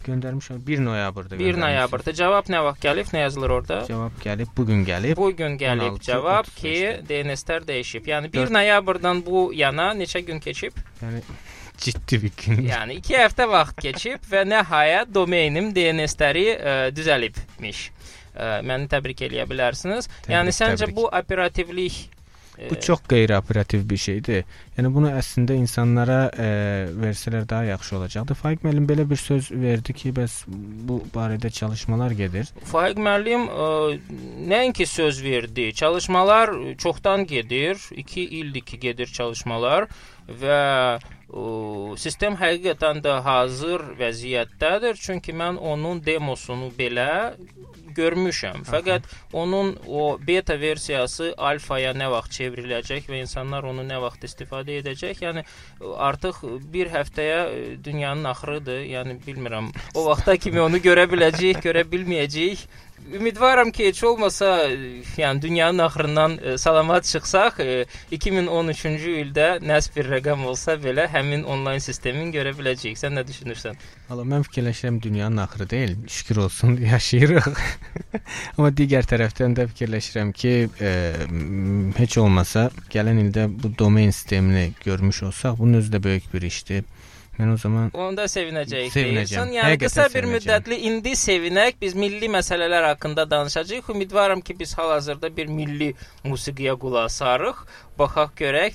[0.06, 1.40] göndərmişəm 1 noyabrda.
[1.40, 2.14] 1 noyabrda.
[2.14, 3.12] Cavab nə vaxt gəlib?
[3.16, 3.80] Nə yazılır orada?
[3.88, 5.16] Cavab gəlib, bu gün gəlib.
[5.18, 6.62] Bu gün gəlib 16, cavab 35.
[6.62, 6.76] ki,
[7.10, 8.10] DNS-lər dəyişib.
[8.14, 8.56] Yəni 1 4...
[8.58, 10.78] noyabrdan bu yana neçə gün keçib?
[11.02, 11.24] Yəni
[11.84, 12.64] ciddi bir gün.
[12.68, 17.88] Yəni 2 həftə vaxt keçib və nəhayət domeynim DNS-ləri ə, düzəlibmiş.
[18.38, 20.10] ə, məni təbrik eləyə bilərsiniz.
[20.10, 20.96] Təbrik, yəni səncə təbrik.
[21.00, 22.17] bu operativlik
[22.70, 24.46] Bu çox qeyri-operativ bir şeydir.
[24.78, 26.48] Yəni bunu əslində insanlara e,
[27.04, 28.38] versələr daha yaxşı olacaqdı.
[28.38, 30.40] Faiq müəllim belə bir söz verdi ki, bəs
[30.90, 32.50] bu barədə çalışmalar gedir.
[32.72, 33.70] Faiq müəllim ə,
[34.50, 37.78] nəinki söz verdi, çalışmalar çoxdan gedir.
[37.92, 39.90] 2 ildir ki, gedir çalışmalar
[40.42, 40.62] və
[40.98, 41.46] ə,
[42.02, 44.98] sistem həqiqətən də hazır vəziyyətdədir.
[45.02, 47.36] Çünki mən onun demosunu belə
[47.98, 48.64] görmüşəm.
[48.68, 54.80] Fəqət onun o beta versiyası alfaya nə vaxt çevriləcək və insanlar onu nə vaxt istifadə
[54.82, 55.24] edəcək?
[55.26, 55.46] Yəni
[56.10, 57.40] artıq bir həftəyə
[57.84, 58.84] dünyanın axırıdır.
[58.94, 59.72] Yəni bilmirəm.
[59.96, 62.68] O vaxta kimi onu görə biləcəyik, görə bilməyəcəyik.
[63.14, 64.70] Ümidvaram ki, heç olmasa,
[65.18, 71.46] yəni dünyanın axırından e, salamat çıxsaq, e, 2013-cü ildə nəs bir rəqəm olsa belə həmin
[71.48, 72.98] onlayn sistemin görə biləcəyik.
[73.00, 73.78] Sən nə düşünürsən?
[74.10, 77.48] Valla mən fikirləşirəm dünyanın axırı deyil, şükür olsun yaşayırıq.
[78.58, 80.92] Amma digər tərəfdən də fikirləşirəm ki, e,
[82.02, 86.84] heç olmasa gələn ildə bu domain sistemini görmüş olsaq, bunun özü də böyük bir işdir.
[87.38, 88.90] Mən o zaman Onda sevinəcəyik.
[88.94, 89.28] Sevinəcəm.
[89.30, 89.52] deyirsən.
[89.58, 90.34] Yəni Həqiqətən qısa bir sevinəcəm.
[90.36, 91.76] müddətli indi sevinək.
[91.82, 93.90] Biz milli məsələlər haqqında danışacağıq.
[93.94, 95.94] Ümidvaram ki, biz hal-hazırda bir milli
[96.26, 97.58] musiqiyə qulaq asarıq.
[98.00, 98.74] Baxaq görək.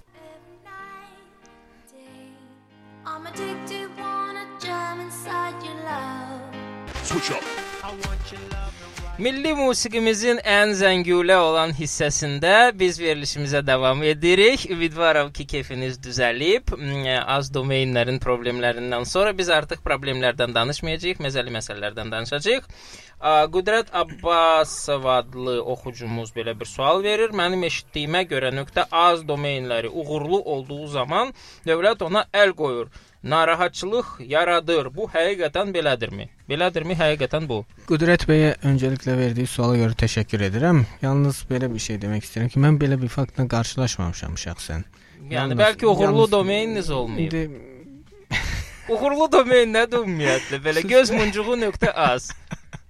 [3.05, 7.05] I'm addicted, wanna jam inside your love.
[7.05, 7.62] Switch up.
[9.23, 14.65] Milli musiqimizin ən zəngulə olan hissəsində biz verilişimizə davam edirik.
[14.75, 16.73] Ümidvaram ki, keyfiniz düzəlib.
[16.75, 17.05] Mm,
[17.35, 22.67] Az domainlərin problemlərindən sonra biz artıq problemlərdən danışmayacağıq, məzəli məsələlərdən danışacağıq.
[23.21, 27.31] A, Qüdrət Abbasov adlı oxucumuz belə bir sual verir.
[27.31, 31.31] Mənim eşitdiyimə görə nöqtə az domainləri uğurlu olduğu zaman
[31.69, 32.91] dövlət ona əl qoyur.
[33.23, 34.91] Narahatçılıq yaradır.
[34.97, 36.27] Bu həqiqətən belədirmi?
[36.53, 37.63] Belədirmi həqiqətən bu?
[37.89, 40.83] Qudrət bəyə öncəliklə verdiyi suala görə təşəkkür edirəm.
[41.01, 44.85] Yalnız belə bir şey demək istəyirəm ki, mən belə bir faktla qarşılaşmamışam şəxsən.
[45.23, 47.33] Yəni Yalnız- bəlkə uğurlu yalnız- domaininiz olmayıb.
[47.33, 47.51] İndi
[48.93, 50.61] Uğurlu domain nədir ümumiyyətlə?
[50.69, 52.31] Belə göz muncuğu nöqtə az.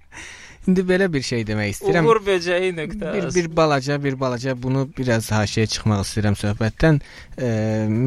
[0.66, 2.06] indi belə bir şey demək istəyirəm.
[2.06, 7.00] Uğur böcəyi nöqtə bir bir balaca, bir balaca bunu biraz haşiyə çıxmaq istəyirəm söhbətdən.
[7.38, 7.48] E,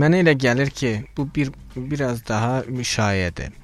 [0.04, 2.63] mənə elə gəlir ki, bu bir biraz daha
[2.96, 3.56] şayədir.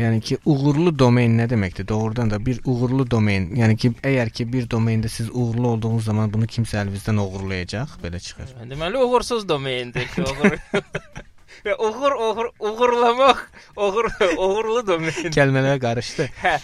[0.00, 1.88] Yəni ki, uğurlu domain nə deməkdir?
[1.88, 6.32] Doğrudan da bir uğurlu domain, yəni ki, əgər ki bir domeində siz uğurlu olduğunuz zaman
[6.32, 8.54] bunu kimsə əlinizdən oğurlayacaq, belə çıxır.
[8.70, 10.56] Deməli uğursuz domaindir ki, uğur.
[11.66, 13.42] Və uğur, uğur, uğurlamaq,
[13.76, 14.06] uğur,
[14.38, 15.34] uğurlu domain.
[15.34, 16.30] Kəlmələr qarışdı.
[16.40, 16.54] Hə,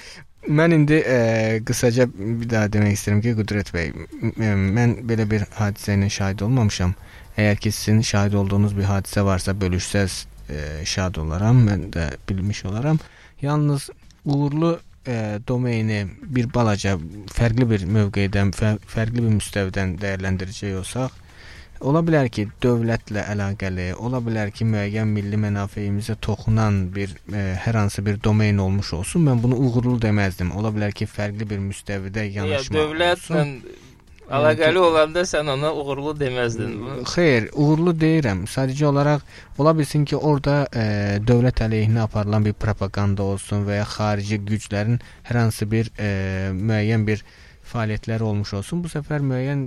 [0.47, 1.19] Mən indi e,
[1.67, 3.91] qısaca bir daha demək istəyirəm ki, Qudret bəy,
[4.39, 6.95] mən belə bir hadisə ilə şahid olmamışam.
[7.37, 12.65] Əgər ki sizin şahid olduğunuz bir hadisə varsa bölüşsəz e, şad olaram, mən də bilmiş
[12.71, 13.01] olaram.
[13.43, 13.91] Yalnız
[14.25, 16.97] uğurlu e, domaini bir balaca
[17.37, 21.15] fərqli bir mövqedən, fə, fərqli bir müstəvidən dəyərləndirəcək olsaq,
[21.81, 27.83] ola bilər ki, dövlətlə əlaqəli, ola bilər ki, müəyyən milli mənafeyimizə toxunan bir e, hər
[27.83, 29.27] hansı bir domain olmuş olsun.
[29.29, 30.55] Mən bunu uğurlu deməzdim.
[30.57, 32.79] Ola bilər ki, fərqli bir müstəvidə ya yanaşma.
[32.79, 33.86] dövlətlə olsun.
[34.27, 36.75] Əlaqəli olanda sən ona uğurlu deməzdin.
[37.13, 38.45] Xeyr, uğurlu deyirəm.
[38.51, 39.25] Sadəcə olaraq
[39.63, 40.85] ola bilsin ki, orada e,
[41.27, 46.11] dövlət əleyhinə aparılan bir propaganda olsun və ya xarici güclərin hər hansı bir e,
[46.57, 47.25] müəyyən bir
[47.77, 48.83] fəaliyyətləri olmuş olsun.
[48.85, 49.63] Bu səfər müəyyən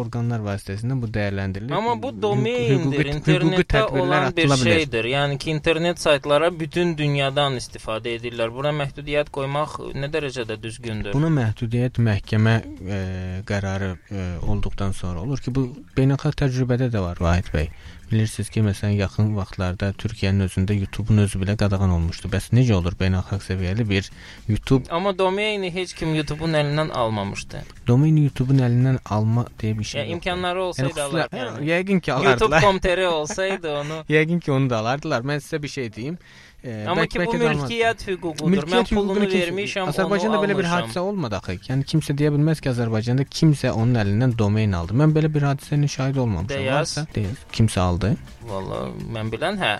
[0.00, 1.74] orqanlar vasitəsilə bu dəyərləndirilir.
[1.76, 5.10] Amma bu domaindir, internetdə olan bir şeydir.
[5.14, 8.52] Yəni ki, internet saytlara bütün dünyadan istifadə edirlər.
[8.54, 11.14] Buna məhdudiyyət qoymaq nə dərəcədə düzgündür?
[11.16, 13.00] Buna məhdudiyyət məhkəmə e,
[13.48, 15.66] qərarı e, olduqdan sonra olur ki, bu
[15.98, 17.70] beynəlxalq təcrübədə də var Vahid bəy.
[18.10, 22.26] Bilirsiniz ki, məsələn, yaxın vaxtlarda Türkiyənin özündə YouTube-un özü belə qadağan olmuşdu.
[22.32, 24.08] Bəs necə olur beynəlxalq səviyyəli bir
[24.50, 27.62] YouTube Amma domaini heç kim YouTube-un əlindən almamışdı.
[27.86, 30.16] domaini YouTube-un əlindən alma deyə bir şey Yəni yoxdur.
[30.16, 31.28] imkanları olsaydı Yəni, alar.
[31.28, 31.70] xüsusilə- Yəni.
[31.70, 32.62] Yəqin ki, alardılar.
[32.62, 34.04] YouTube.com.tr olsaydı onu.
[34.16, 35.22] Yəqin ki, onu da alardılar.
[35.22, 36.18] Mən sizə bir şey deyim.
[36.60, 38.44] Amma bəlkə- ki bu mülkiyyət hüququdur.
[38.44, 40.88] Mən Mülkiyyət pulunu hüququnu kimsə- vermişəm, Azərbaycanda onu belə bir almışam.
[40.90, 41.54] hadisə olmadı axı.
[41.70, 44.92] Yəni kimsə deyə bilməz ki, Azərbaycanda kimsə onun əlindən domain aldı.
[44.92, 46.58] Mən belə bir hadisənin şahid olmamışam.
[46.60, 46.72] Deyəz.
[46.74, 47.34] Varsa, deyil.
[47.52, 48.16] Kimsə aldı.
[48.50, 49.72] Valla mən bilən hə,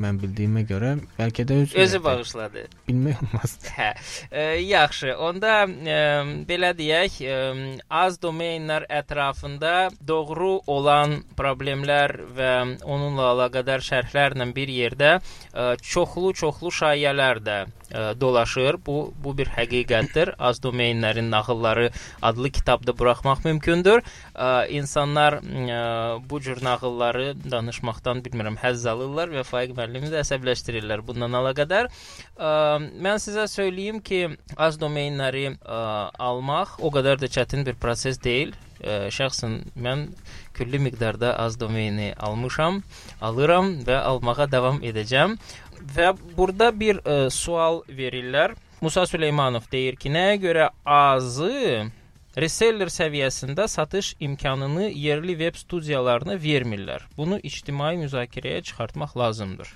[0.00, 2.64] Mən bildiyimə görə bəlkə də öz özü bağışladı.
[2.88, 3.56] bilmək olmaz.
[3.78, 3.90] Hə.
[4.30, 5.14] E, yaxşı.
[5.28, 5.98] Onda e,
[6.48, 7.36] belə deyək, e,
[7.90, 12.52] az domainlər ətrafında doğru olan problemlər və
[12.84, 17.58] onunla əlaqədar şərhlərlə bir yerdə e, çoxlu-çoxlu şayələr də
[17.92, 18.78] dolaşır.
[18.86, 20.34] Bu bu bir həqiqətdir.
[20.38, 21.90] Az domeynlərin nağılları
[22.22, 24.02] adlı kitabda buraxmaq mümkündür.
[24.68, 25.40] İnsanlar
[26.30, 31.90] bu cür nağılları danışmaqdan bilmirəm həzz alırlar və Faiq müəllimi də əsəbləşdirirlər bundan əlaqədar.
[32.38, 34.20] Mən sizə söyləyim ki,
[34.56, 35.80] az domeynləri ə,
[36.18, 38.54] almaq o qədər də çətin bir proses deyil.
[38.80, 40.06] Ə, şəxsən mən
[40.56, 42.82] külli miqdarda az domeyni almışam,
[43.20, 45.36] alıram və almağa davam edəcəm.
[45.94, 48.54] Və burada bir ə, sual verirlər.
[48.80, 51.90] Musa Süleymanov deyir ki, nəyə görə azı
[52.40, 57.04] reseller səviyyəsində satış imkanını yerli veb studiyalarına vermirlər.
[57.16, 59.74] Bunu ictimai müzakirəyə çıxartmaq lazımdır.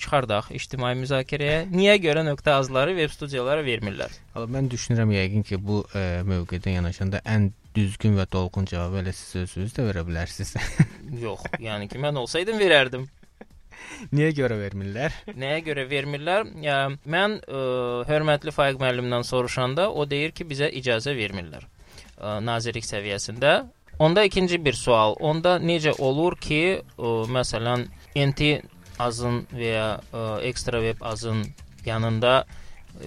[0.00, 1.66] Çıxardaq ictimai müzakirəyə.
[1.70, 4.16] Niyə görə nöqtə azları veb studiyalara vermirlər?
[4.34, 9.12] Amma mən düşünürəm yəqin ki, bu ə, mövqedən yanaşanda ən düzgün və dolğun cavabı elə
[9.14, 10.56] siz özünüz də verə bilərsiniz.
[11.20, 13.06] Yox, yəni ki, mən olsaydım verərdim.
[14.14, 15.14] Niyə görə vermirlər?
[15.36, 16.48] Nəyə görə vermirlər?
[16.64, 17.60] Ya, mən ə,
[18.08, 21.66] hörmətli Faiq müəllimdən soruşanda o deyir ki, bizə icazə vermirlər.
[22.16, 23.54] Ə, nazirlik səviyyəsində.
[24.00, 25.16] Onda ikinci bir sual.
[25.20, 27.86] Onda necə olur ki, ə, məsələn,
[28.16, 28.50] NT
[29.00, 31.44] azın və ya ə, ekstra web azın
[31.86, 32.44] yanında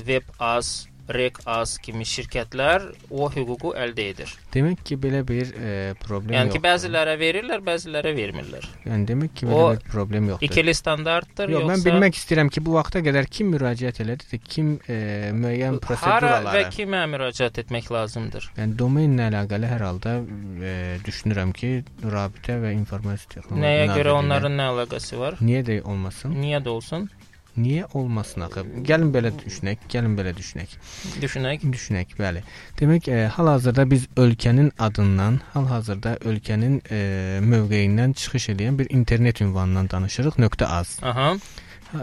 [0.05, 4.29] web az Rek Az kimi şirkətlər o hüququ əldə edir.
[4.53, 6.63] Demək ki, belə bir e, problem Yəni ki, yoxdur.
[6.63, 8.67] bəzilərə verirlər, bəzilərə vermirlər.
[8.87, 10.47] Yəni demək ki, belə O bir problem yoxdur.
[10.47, 14.69] İkili standartdır Yox, yoxsa mən bilmək istəyirəm ki, bu vaxta qədər kim müraciət elədi, kim
[14.87, 14.97] e,
[15.35, 18.47] müəyyən hara proseduralara və kimə müraciət etmək lazımdır?
[18.61, 21.73] Yəni domenlə əlaqəli hər halda e, düşünürəm ki,
[22.15, 25.37] rabitə və informasiya texnologiya Nəyə görə onların nə əlaqəsi var?
[25.43, 26.33] Niyə də olmasın?
[26.39, 27.09] Niyə də olsun?
[27.57, 28.63] Niyə olmasın axı?
[28.89, 30.71] Gəlin belə düşünək, gəlin belə düşünək.
[31.21, 31.65] Düşünək.
[31.75, 32.41] Düşünək, bəli.
[32.79, 37.01] Demək, e, hal-hazırda biz ölkənin adından, hal-hazırda ölkənin e,
[37.45, 40.41] mövqeyindən çıxış edən bir internet ünvanından danışırıq.
[40.63, 40.97] .az.
[41.01, 41.35] Aha.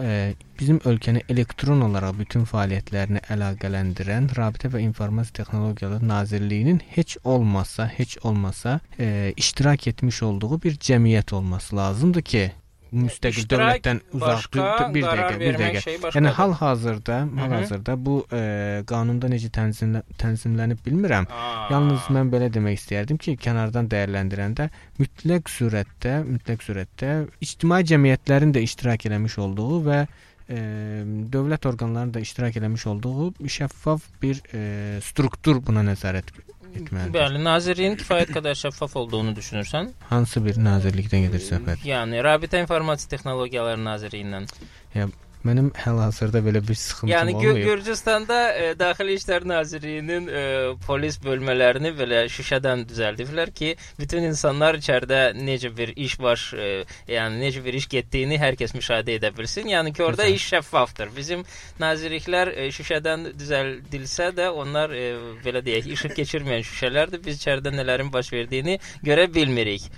[0.02, 7.86] e, bizim ölkəni elektron olaraq bütün fəaliyyətlərini əlaqələndirən Rabitə və İnformasiya Texnologiyaları Nazirliyinin heç olmasa,
[7.86, 12.52] heç olmasa e, iştirak etmiş olduğu bir cəmiyyət olması lazımdır ki,
[12.92, 15.83] müstəqil İştirak dövlətdən uzaq başqa, dur- bir dəqiqə, bir dəqiqə.
[15.85, 18.40] şey Yəni hal-hazırda, hal-hazırda bu e,
[18.90, 21.29] qanunda necə tənzimlə, tənzimlənib bilmirəm.
[21.31, 21.68] Aa.
[21.74, 27.14] Yalnız mən belə demək istərdim ki, kənardan dəyərləndirəndə mütləq surətdə, mütləq surətdə
[27.46, 30.61] ictimai cəmiyyətlərin də iştirak eləmiş olduğu və e,
[31.33, 36.35] dövlət orqanlarının da iştirak eləmiş olduğu şəffaf bir e, struktur buna nəzarət
[36.78, 37.14] etməlidir.
[37.14, 39.90] Bəli, nazirliyin kifayət qədər şəffaf olduğunu düşünürsən?
[40.11, 41.83] Hansı bir nazirlikdən gedir söhbət?
[41.87, 44.48] Yəni Rabitə İnformasiya Texnologiyaları Nazirliyindən.
[45.40, 47.64] Mənim hal-hazırda belə bir sıxıntım Yəni olmayıb.
[47.64, 50.42] Gürcüstanda e, Daxili İşlər Nazirliyinin e,
[50.87, 56.68] polis bölmələrini belə şüşədən düzəldiblər ki, bütün insanlar içəridə necə bir iş baş, e,
[57.09, 59.72] yəni necə bir iş getdiyini hər kəs müşahidə edə bilsin.
[59.72, 60.37] Yəni ki, orada Gözəl.
[60.37, 61.16] iş şəffafdır.
[61.16, 61.48] Bizim
[61.81, 65.11] nazirliklər e, şüşədən düzəldilsə də onlar e,
[65.44, 67.24] belə deyək, işıq keçirməyən şüşələrdir.
[67.24, 68.76] Biz içəridə nələrin baş verdiyini
[69.09, 69.88] görə bilmirik.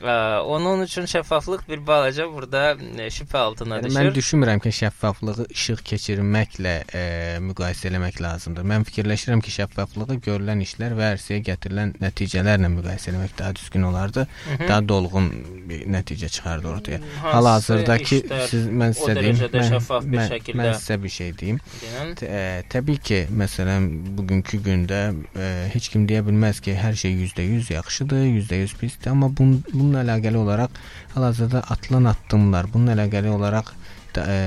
[0.00, 2.62] Ə, onun üçün şəffaflıq bir balaca burada
[2.98, 3.98] e, şübhə altına Yəni, düşür.
[3.98, 7.02] mən düşünmürəm ki, şəffaflığı işıq keçirməklə e,
[7.44, 8.64] müqayisə eləmək lazımdır.
[8.72, 14.26] Mən fikirləşirəm ki, şəffaflığı görülən işlər və ərsəyə gətirilən nəticələrlə müqayisə eləmək daha düzgün olardı.
[14.48, 14.68] Hı -hı.
[14.68, 15.28] Daha dolğun
[15.68, 16.98] bir nəticə çıxardı ortaya.
[16.98, 21.38] Hansı Hal-hazırdakı siz mən sizə deyim, dərəcədə şəffaf bir mən, şəkildə- mən sizə bir şey
[21.38, 21.60] deyim.
[21.82, 25.00] deyən T ə, təbii ki, məsələn, bugünkü gündə
[25.36, 30.06] ə, heç kim deyə bilməz ki, hər şey %100 yaxşıdır, %100 pisdir, amma bun, bununla
[30.06, 30.78] əlaqəli olaraq
[31.16, 33.74] hal-hazırda atılan addımlar, bununla əlaqəli olaraq
[34.22, 34.38] ə,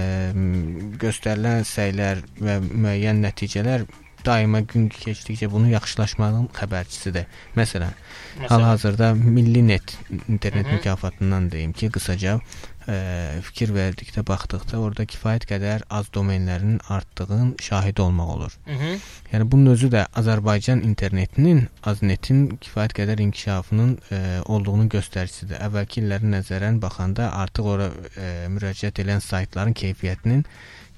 [1.01, 3.85] göstərilən səylər və müəyyən nəticələr
[4.25, 7.25] daima gün keçdikcə bunun yaxşılaşmağının xəbərçisidir.
[7.55, 7.93] Məsələn,
[8.39, 9.97] məsələn, Hal-hazırda Milli Net
[10.29, 10.73] internet Hı -hı.
[10.73, 12.39] mükafatından deyim ki, qısaca
[12.87, 18.57] ə, fikir verdikdə, baxdıqda orada kifayət qədər az domenlərinin artdığının şahidi olmaq olur.
[18.65, 18.99] Hı -hı.
[19.31, 25.57] Yəni bunun özü də Azərbaycan internetinin, Aznetin kifayət qədər inkişafının ə, olduğunun göstəricisidir.
[25.67, 30.45] Əvvəlki illərə nəzərən baxanda artıq ora ə, müraciət edən saytların keyfiyyətinin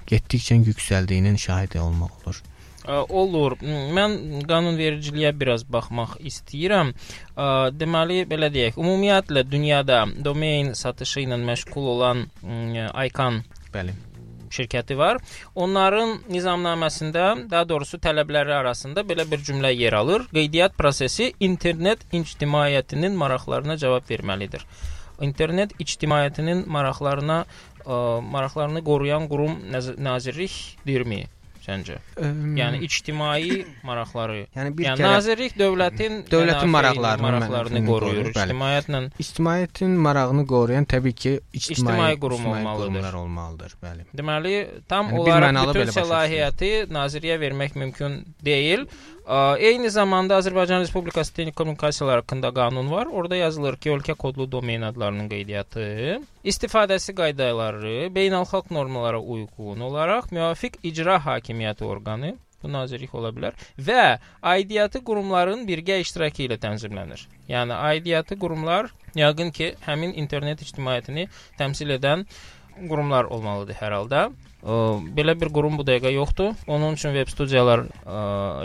[0.06, 2.42] getdikcə yüksəldiyinin şahidi olmaq olur.
[2.88, 3.58] Olur.
[3.60, 4.14] Mən
[4.48, 6.94] qanunvericiliyə biraz baxmaq istəyirəm.
[7.76, 12.24] Deməli, belə deyək, ümumiyyətlə dünyada domain satışı ilə məşğul olan
[12.94, 13.42] Aykan
[13.74, 13.92] Bəli.
[14.50, 15.20] şirkəti var.
[15.54, 20.24] Onların nizamnaməsində, daha doğrusu tələbləri arasında belə bir cümlə yer alır.
[20.32, 24.64] Qeydiyyat prosesi internet ictimaiyyətinin maraqlarına cavab verməlidir.
[25.20, 27.42] İnternet ictimaiyyətinin maraqlarına
[27.84, 31.26] ə, maraqlarını qoruyan qurum naz- nazirlikdirmi?
[31.68, 31.98] Səncə?
[32.58, 34.38] Yəni ictimai maraqları.
[34.56, 38.30] yəni bir yəni nazirlik dövlətin Dövlətin maraqlarını, maraqlarını qoruyur.
[38.32, 43.12] İctimaiyyətlə ictimaiyyətin marağını qoruyan təbii ki, ictimai, İctimai qurum olmalıdır.
[43.22, 44.08] olmalıdır, bəli.
[44.16, 44.54] Deməli,
[44.88, 48.88] tam Yəni olaraq bütün səlahiyyəti nazirliyə vermək mümkün deyil.
[49.28, 53.06] Eyni zamanda Azərbaycan Respublikası Telekommunikasiyalar haqqında qanun var.
[53.12, 55.84] Orada yazılır ki, ölkə kodlu domen adlarının qeydiyyatı,
[56.44, 63.52] istifadəsi qaydaları beynəlxalq normalara uyğun olaraq müvafiq icra hakimiyyəti orqanı bu nazirlik ola bilər
[63.90, 67.28] və aidiyyatı qurumların birgə iştirakı ilə tənzimlənir.
[67.52, 71.28] Yəni aidiyyatı qurumlar yəqin ki, həmin internet ictimaiyyətini
[71.60, 72.24] təmsil edən
[72.88, 74.28] qurumlar olmalıdır hər halda.
[74.62, 74.74] Ə,
[75.14, 76.54] Belə bir qurum bu dəqiqə yoxdur.
[76.66, 77.86] Onun üçün web studiyalar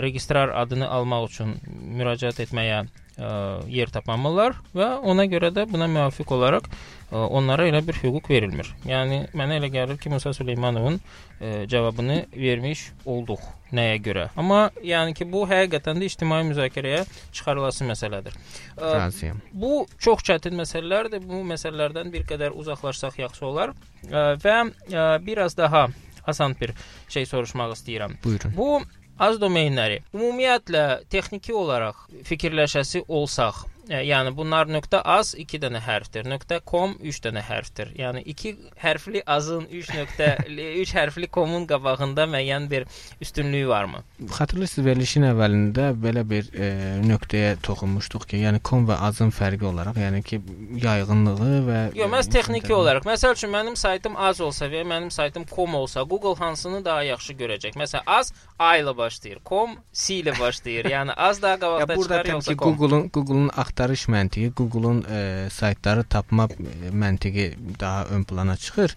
[0.03, 1.55] registrar adını almaq üçün
[1.99, 2.83] müraciət etməyə
[3.17, 8.29] ə, yer tapamırlar və ona görə də buna müvafiq olaraq ə, onlara elə bir hüquq
[8.31, 8.69] verilmir.
[8.89, 14.27] Yəni mənə elə gəlir ki, Musa Süleymanovun ə, cavabını vermiş olduq nəyə görə.
[14.37, 18.37] Amma yəni ki, bu həqiqətən də ictimai müzakirəyə çıxarılası məsələdir.
[18.77, 19.33] Ə.
[19.51, 21.23] Bu çox çətin məsələlərdir.
[21.25, 23.75] Bu məsələlərdən bir qədər uzaqlaşsaq yaxşı olar.
[24.09, 24.57] Ə, Və
[24.93, 25.87] ə, biraz daha
[26.27, 26.71] asan bir
[27.11, 28.17] şey soruşmaq istəyirəm.
[28.23, 28.53] Buyurun.
[28.57, 28.81] Bu
[29.21, 34.67] az domenləri ümumiyyətlə texniki olaraq fikirləşəsi olsaq, yəni bunlar
[35.03, 36.27] .az 2 dənə hərfdir,
[36.65, 37.93] .com 3 dənə hərfdir.
[37.99, 42.85] Yəni 2 hərfli azın 3 nöqtə 3 hərfli comun qabağında müəyyən bir
[43.21, 44.03] üstünlüyü varmı?
[44.29, 46.69] Xatırlayırsınız verilişin əvvəlində belə bir e,
[47.03, 50.41] nöqtəyə toxunmuşduq ki, yəni kom və azın fərqi olaraq, yəni ki,
[50.83, 53.07] yayğınlığı və Yox, məhz texniki olaraq.
[53.09, 57.35] Məsəl üçün mənim saytım az olsa və mənim saytım com olsa, Google hansını daha yaxşı
[57.39, 57.77] görəcək?
[57.79, 60.87] Məsələn, az A ilə başlayır, com C ilə başlayır.
[60.95, 62.75] Yəni az daha Ya qabaqda burada çıxar yoxsa ki, com?
[62.77, 67.45] Google-un Google-un axtarış məntiqi, Google-un e, saytları tapma e, məntiqi
[67.79, 68.93] daha ön plana çıxır.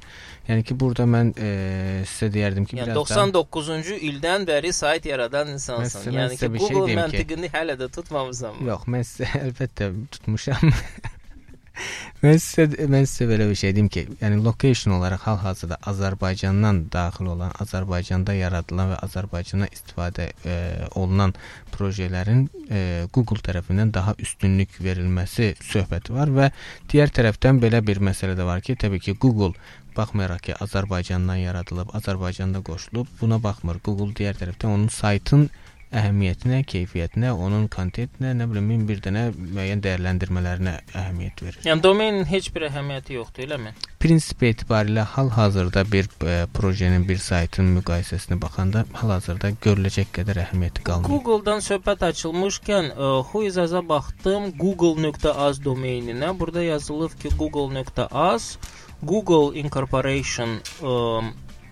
[0.49, 5.09] Yəni ki, burada mən e, sizə deyərdim ki, Yəni biraz daha 99-cu ildən bəri sayt
[5.09, 6.03] yaradan insansan.
[6.05, 8.61] Məsələn, yəni sizə ki, bir şey Google deyim ki- məntiqini hələ də tutmamısan.
[8.69, 10.77] Yox, mən sizə əlbəttə tutmuşam.
[12.25, 17.31] mən sizə mən sizə belə bir şey deyim ki, yəni location olaraq hal-hazırda Azərbaycandan daxil
[17.35, 20.59] olan, Azərbaycanda yaradılan və Azərbaycana istifadə e,
[20.95, 21.35] olunan
[21.77, 26.51] proyeklərin e, Google tərəfindən daha üstünlük verilməsi söhbəti var və
[26.91, 29.55] digər tərəfdən belə bir məsələ də var ki, təbii ki, Google
[29.97, 33.81] baxmayaraq ki, Azərbaycandan yaradılıb, Azərbaycanda qoşulub, buna baxmır.
[33.85, 35.49] Google digər tərəfdən onun saytın
[35.95, 41.61] əhəmiyyətinə, keyfiyyətinə, onun kontentinə, nə bilim, min bir dənə müəyyən dəyərləndirmələrinə əhəmiyyət verir.
[41.69, 43.73] Yəni domenin heç bir əhəmiyyəti yoxdur, eləmi?
[44.03, 51.13] Prinsip etibarilə hal-hazırda bir e, proyenin, bir saytın müqayisəsinə baxanda hal-hazırda görüləcək qədər əhəmiyyəti qalmır.
[51.15, 56.35] Google-dan söhbət açılmışkən, ə, Huizaza baxdım google.az domeninə.
[56.39, 58.57] Burada yazılıb ki, google.az
[59.03, 60.95] Google Incorporation ə,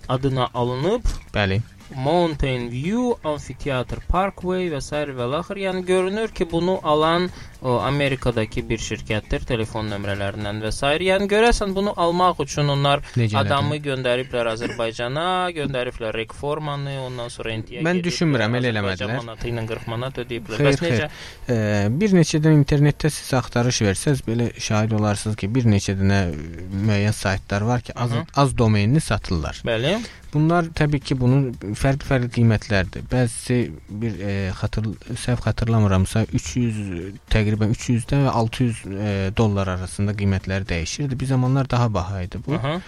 [0.09, 1.07] adına alınıb.
[1.35, 1.63] Bəli.
[1.97, 5.05] Mountain View, Amphitheater Parkway və s.
[5.19, 5.61] və laxır.
[5.65, 7.29] Yəni görünür ki, bunu alan
[7.63, 10.91] o, Amerikadakı bir şirkətdir, telefon nömrələrindən və s.
[11.09, 15.27] Yəni görəsən bunu almaq üçün onlar Necə adamı göndəriblər Azərbaycana,
[15.57, 19.23] göndəriblər rek formanı, ondan sonra NT-yə Mən düşünmürəm, elə eləmədilər.
[19.23, 20.61] Manatı ilə 40 manat ödəyiblər.
[20.61, 21.09] Xeyr, Bəs necə?
[21.49, 21.57] E,
[22.03, 27.17] bir neçədən internetdə siz axtarış versəz, belə şahid olarsınız ki, bir neçə dənə e, müəyyən
[27.17, 28.27] saytlar var ki, az Hı.
[28.45, 29.63] az domenini satırlar.
[29.65, 29.97] Bəli.
[30.35, 33.05] Bunlar təbii ki, bunun fərqli-fərqli qiymətlərdir.
[33.11, 33.59] Bəzisi
[34.03, 34.89] bir e, xatır
[35.23, 41.21] səhv xatırlamıramsa 300 təqribən 300-dən və 600 e, dollar arasında qiymətləri dəyişirdi.
[41.21, 42.59] Bir zamanlar daha baha idi bu.
[42.59, 42.81] Aha.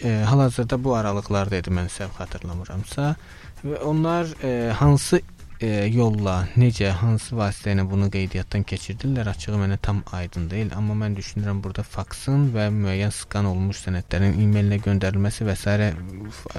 [0.00, 3.14] E, hal-hazırda bu aralıqlarda idi mən səhv xatırlamıramsa
[3.62, 5.20] və onlar e, hansı
[5.62, 10.96] e, yolla, necə, hansı vasitə ilə bunu qeydiyyatdan keçirdirlər, açığı mənə tam aydın deyil, amma
[11.02, 15.76] mən düşünürəm burada faksın və müəyyən skan olmuş sənədlərin e-mailinə göndərilməsi və s.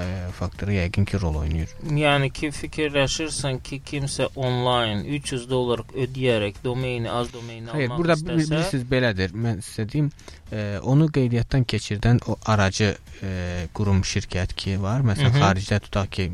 [0.00, 0.06] e,
[0.38, 1.74] faktoru yəqin ki, rol oynayır.
[2.04, 8.18] Yəni ki, fikirləşirsən ki, kimsə onlayn 300 dollar ödəyərək domeyni az domeyni Xeyr, almaq burada
[8.20, 9.36] istəsə, bilirsiniz belədir.
[9.46, 10.10] Mən sizə deyim,
[10.50, 15.04] e, onu qeydiyyatdan keçirdən o aracı e, qurum şirkət ki var.
[15.06, 16.28] Məsələn, xaricdə tutaq ki,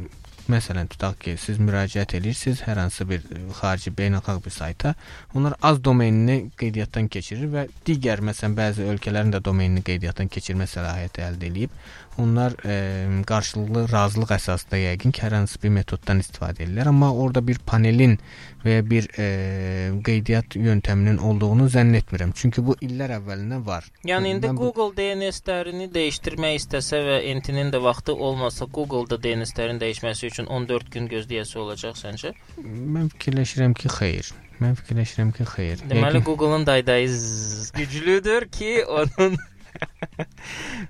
[0.51, 4.95] məsələn, tutaq ki, siz müraciət edirsiniz hər hansı bir e, xarici beynəlxalq bir sayta,
[5.35, 11.27] onlar az domenini qeydiyyatdan keçirir və digər məsələn bəzi ölkələrin də domenini qeydiyyatdan keçirmə səlahiyyəti
[11.29, 11.75] əldə edib.
[12.19, 17.41] Onlar e, qarşılıqlı razılıq əsasında yəqin ki, hər hansı bir metoddan istifadə edirlər, amma orada
[17.47, 18.19] bir panelin
[18.65, 19.29] və ya bir e,
[20.05, 22.35] qeydiyyat yöntəminin olduğunu zənn etmirəm.
[22.37, 23.87] Çünki bu illər əvvəlindən var.
[24.05, 29.81] Yəni indi Mən bu- Google DNS-lərini dəyişdirmək istəsə və NT-nin də vaxtı olmasa, Google-da DNS-lərin
[29.81, 32.35] dəyişməsi üçün 14 gün gözləyəsi olacaq səncə?
[32.61, 34.33] Mən fikirləşirəm ki, xeyr.
[34.61, 35.87] Mən fikirləşirəm ki, xeyr.
[35.89, 37.09] Deməli Yəqin Google-un daydayı
[37.79, 39.39] güclüdür ki, onun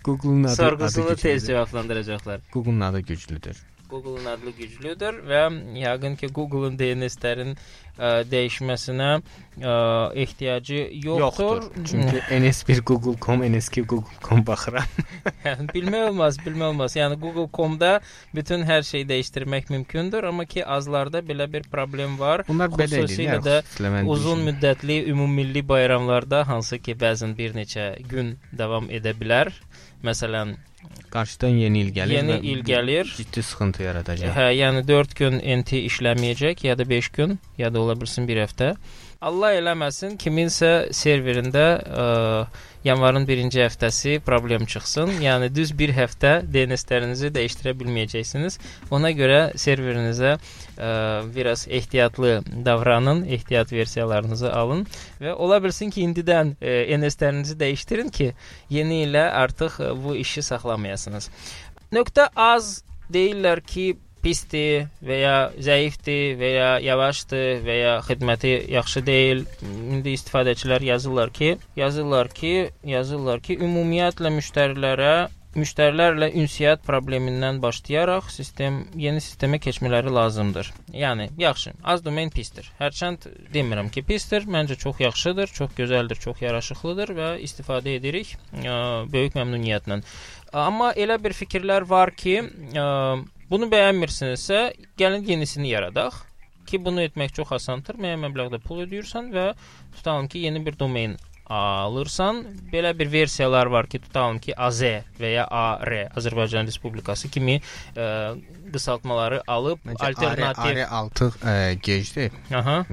[0.05, 0.57] Google-un adı, adı
[0.90, 1.47] sorğusunu tez güclüdür.
[1.47, 2.40] cavablandıracaqlar.
[2.53, 3.57] Google-un adı güclüdür.
[3.90, 5.42] Google-un adlı güclüdür və
[5.81, 9.74] yəqin ki, Google-un DNS-lərin ə, dəyişməsinə ə,
[10.24, 11.65] ehtiyacı yoxdur.
[11.65, 11.85] Yoxdur.
[11.90, 14.94] Çünki NS1 Google.com, NS2 Google.com baxıram.
[15.46, 16.96] yəni bilmək olmaz, bilmək olmaz.
[16.96, 17.92] Yəni Google.com-da
[18.37, 22.46] bütün hər şeyi dəyişdirmək mümkündür, amma ki azlarda belə bir problem var.
[22.48, 23.60] Bunlar belə Xüsusilə də
[24.10, 29.52] Uzun müddətli ümumilli bayramlarda hansı ki bəzən bir neçə gün davam edə bilər.
[30.06, 30.54] Məsələn,
[31.10, 32.14] qarşıdan yeni il gəlir.
[32.14, 33.04] Yeni il gəlir.
[33.16, 34.35] Ciddi sıxıntı yaradacaq.
[34.37, 38.42] hə, yəni 4 gün NT işləməyəcək ya da 5 gün, ya da ola bilsin 1
[38.46, 38.74] həftə.
[39.20, 42.06] Allah eləməsin kiminsə serverində ə,
[42.85, 45.12] yanvarın 1-ci həftəsi problem çıxsın.
[45.20, 48.58] Yəni düz 1 həftə DNS-lərinizi dəyişdirə bilməyəcəksiniz.
[48.90, 50.90] Ona görə serverinizə ə,
[51.35, 54.87] biraz ehtiyatlı davranın, ehtiyat versiyalarınızı alın
[55.20, 58.33] və ola bilsin ki, indidən ə, NS-lərinizi dəyişdirin ki,
[58.70, 61.31] yeni ilə artıq ə, bu işi saxlamayasınız.
[61.92, 62.81] Nöqtə az
[63.12, 63.92] deyirlər ki,
[64.23, 69.44] pisdir və ya zəifdir və ya yavaşdır və ya xidməti yaxşı deyil.
[69.64, 72.54] İndi istifadəçilər yazırlar ki, yazırlar ki,
[72.94, 75.14] yazırlar ki, ümumiyyətlə müştərilərə
[75.56, 80.71] müştərilərlə ünsiyyət problemindən başlayaraq sistem yeni sistemə keçmələri lazımdır.
[80.94, 82.71] Yəni yaxşı, az domen pisdir.
[82.79, 84.46] Hərçənd demirəm ki, pisdir.
[84.46, 90.00] Məncə çox yaxşıdır, çox gözəldir, çox yaraşıqlıdır və istifadə edirik ə, böyük məmnuniyyətlə.
[90.54, 92.38] Amma elə bir fikirlər var ki,
[92.75, 92.87] ə,
[93.51, 94.61] bunu bəyənmirsinizsə,
[95.01, 96.21] gəlin yenisini yaradaq
[96.71, 97.98] ki, bunu etmək çox asandır.
[97.98, 99.46] Müəyyən məbləğdə pul ödəyirsən və
[99.96, 101.17] tutalım ki, yeni bir domen
[101.51, 104.83] alırsan, belə bir versiyalar var ki, tutalım ki, AZ
[105.21, 107.59] və ya AR, Azərbaycan Respublikası kimi
[107.96, 108.37] ə,
[108.71, 112.31] qısaltmaları alıb Məncə alternativ Ari 6 ə, gecdir.
[112.55, 112.85] Aha.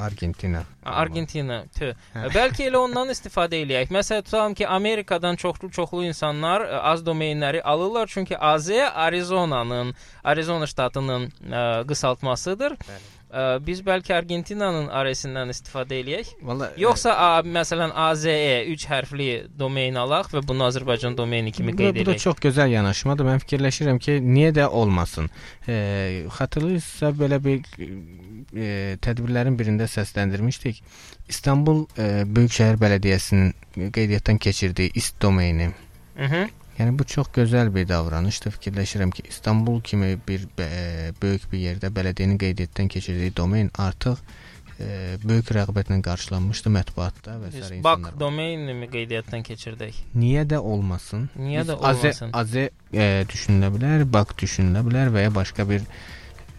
[0.00, 0.64] Argentina.
[0.88, 1.92] Argentina, tü.
[2.32, 3.92] Bəlkə elə ondan istifadə eləyək.
[3.92, 9.94] Məsələn, tutalım ki, Amerikadan çoxlu-çoxlu insanlar ə, az domenləri alırlar, çünki AZ Arizonanın,
[10.24, 12.80] Arizona ştatının ə, qısaltmasıdır.
[12.88, 13.17] Bəli.
[13.28, 16.30] Ə, biz bəlkə Argentinanın ARS-indən istifadə eləyək.
[16.48, 18.36] Valla Yoxsa a, məsələn AZE
[18.72, 19.26] 3 hərfli
[19.60, 22.22] domen alaq və bunu Azərbaycan domeni kimi qeyd bu da edək.
[22.24, 23.28] çox gözəl yanaşmadır.
[23.28, 25.28] Mən fikirləşirəm ki, niyə də olmasın.
[25.68, 25.76] E,
[26.38, 27.60] xatırlayırsa belə bir
[28.56, 30.80] e, tədbirlərin birində səsləndirmişdik.
[31.28, 33.52] İstanbul e, Böyükşəhər Bələdiyyəsinin
[33.92, 35.68] qeydiyyatdan keçirdiyi ist domeni.
[36.16, 36.48] Mhm.
[36.78, 38.54] Yəni bu çox gözəl bir davranışdır.
[38.58, 44.20] Fikirləşirəm ki, İstanbul kimi bir e, böyük bir yerdə bələdiyyənin qeydiyyatdan keçirdiyi domen artıq
[44.78, 48.20] e, böyük rəğbətlə qarşılanmışdı mətbuatda və sair Bak insanlar.
[48.20, 49.98] domenini mi qeydiyyatdan keçirdək?
[50.14, 51.28] Niyə də olmasın?
[51.38, 52.30] Niyə Biz də olmasın?
[52.32, 55.82] Aze e, düşünülə bilər, Bak düşünülə bilər və ya başqa bir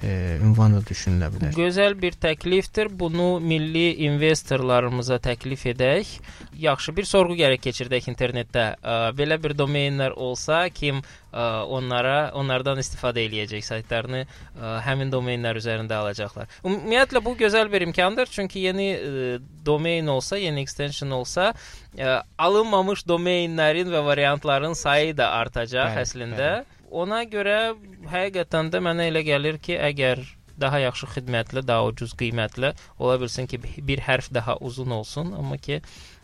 [0.03, 1.55] e, ünvan da düşünülə bilər.
[1.57, 2.89] Gözəl bir təklifdir.
[2.99, 6.19] Bunu milli investorlarımıza təklif edək.
[6.59, 8.65] Yaxşı bir sorğu gərək keçirdək internetdə.
[8.79, 15.59] Ə, Belə bir domenlər olsa, kim ə, onlara onlardan istifadə eləyəcək saytlarını ə, həmin domenlər
[15.61, 16.49] üzərində alacaqlar.
[16.63, 21.53] Ümumiyyətlə bu gözəl bir imkandır, çünki yeni ə, domen olsa, yeni extension olsa,
[21.97, 26.51] ə, alınmamış domenlərin və variantların sayı da artacaq Bəli, əslində.
[26.89, 27.75] Ona görə
[28.09, 30.25] həqiqətən də mənə elə gəlir ki, əgər
[30.59, 35.57] daha yaxşı xidmətli, daha ucuz qiymətli ola bilsin ki, bir hərf daha uzun olsun, amma
[35.57, 35.79] ki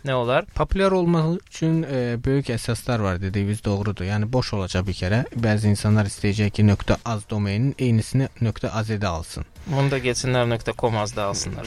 [0.05, 0.47] nə olar?
[0.57, 4.05] Populyar olmaq üçün e, böyük əsaslar var dediyiniz doğrudur.
[4.09, 5.24] Yəni boş olacaq bir kərə.
[5.47, 6.68] Bəzi insanlar istəyəcək ki,
[7.05, 8.30] az domenin eynisini
[8.72, 9.45] az-də alsın.
[9.68, 11.66] Bunu da getsinlər .com azda alsınlar.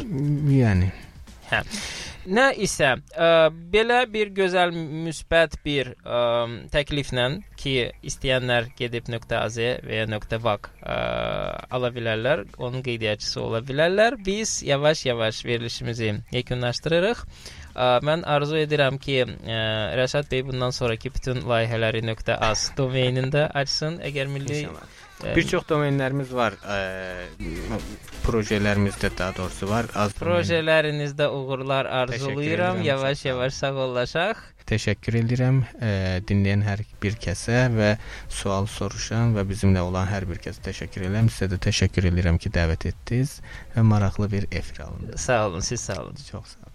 [0.52, 0.92] Yəni
[2.28, 3.28] Nə isə ə,
[3.72, 6.18] belə bir gözəl müsbət bir ə,
[6.74, 7.24] təkliflə
[7.56, 7.72] ki,
[8.10, 10.98] istəyənlər gedib .az və ya .vak ə,
[11.72, 14.18] ala bilərlər, onun qeydiyyatçısı ola bilərlər.
[14.26, 17.24] Biz yavaş-yavaş verilişimizi yekunlaşdırırıq.
[17.24, 19.64] Ə, Mən arzu edirəm ki, ə,
[19.96, 22.04] Rəşad bəy bundan sonrakı bütün layihələri
[22.36, 24.02] .az domenində açsın.
[24.04, 24.76] Əgər milli ə,
[25.24, 26.56] bir çox domenlərimiz var.
[26.62, 27.78] E,
[28.26, 29.88] projelerimizdə daha doğrusu var.
[29.94, 32.82] Az Projələrinizdə uğurlar arzulayıram.
[32.82, 34.44] Yavaş-yavaş sağollaşaq.
[34.68, 35.90] Təşəkkür edirəm e,
[36.28, 37.94] dinləyən hər bir kəsə və
[38.28, 41.30] sual soruşan və bizimlə olan hər bir kəsə təşəkkür edirəm.
[41.32, 43.38] Sizə də təşəkkür edirəm ki, dəvət etdiniz
[43.76, 45.16] və maraqlı bir efir alındı.
[45.16, 46.14] Sağ olun, siz sağ olun.
[46.30, 46.66] Çox sağ olun.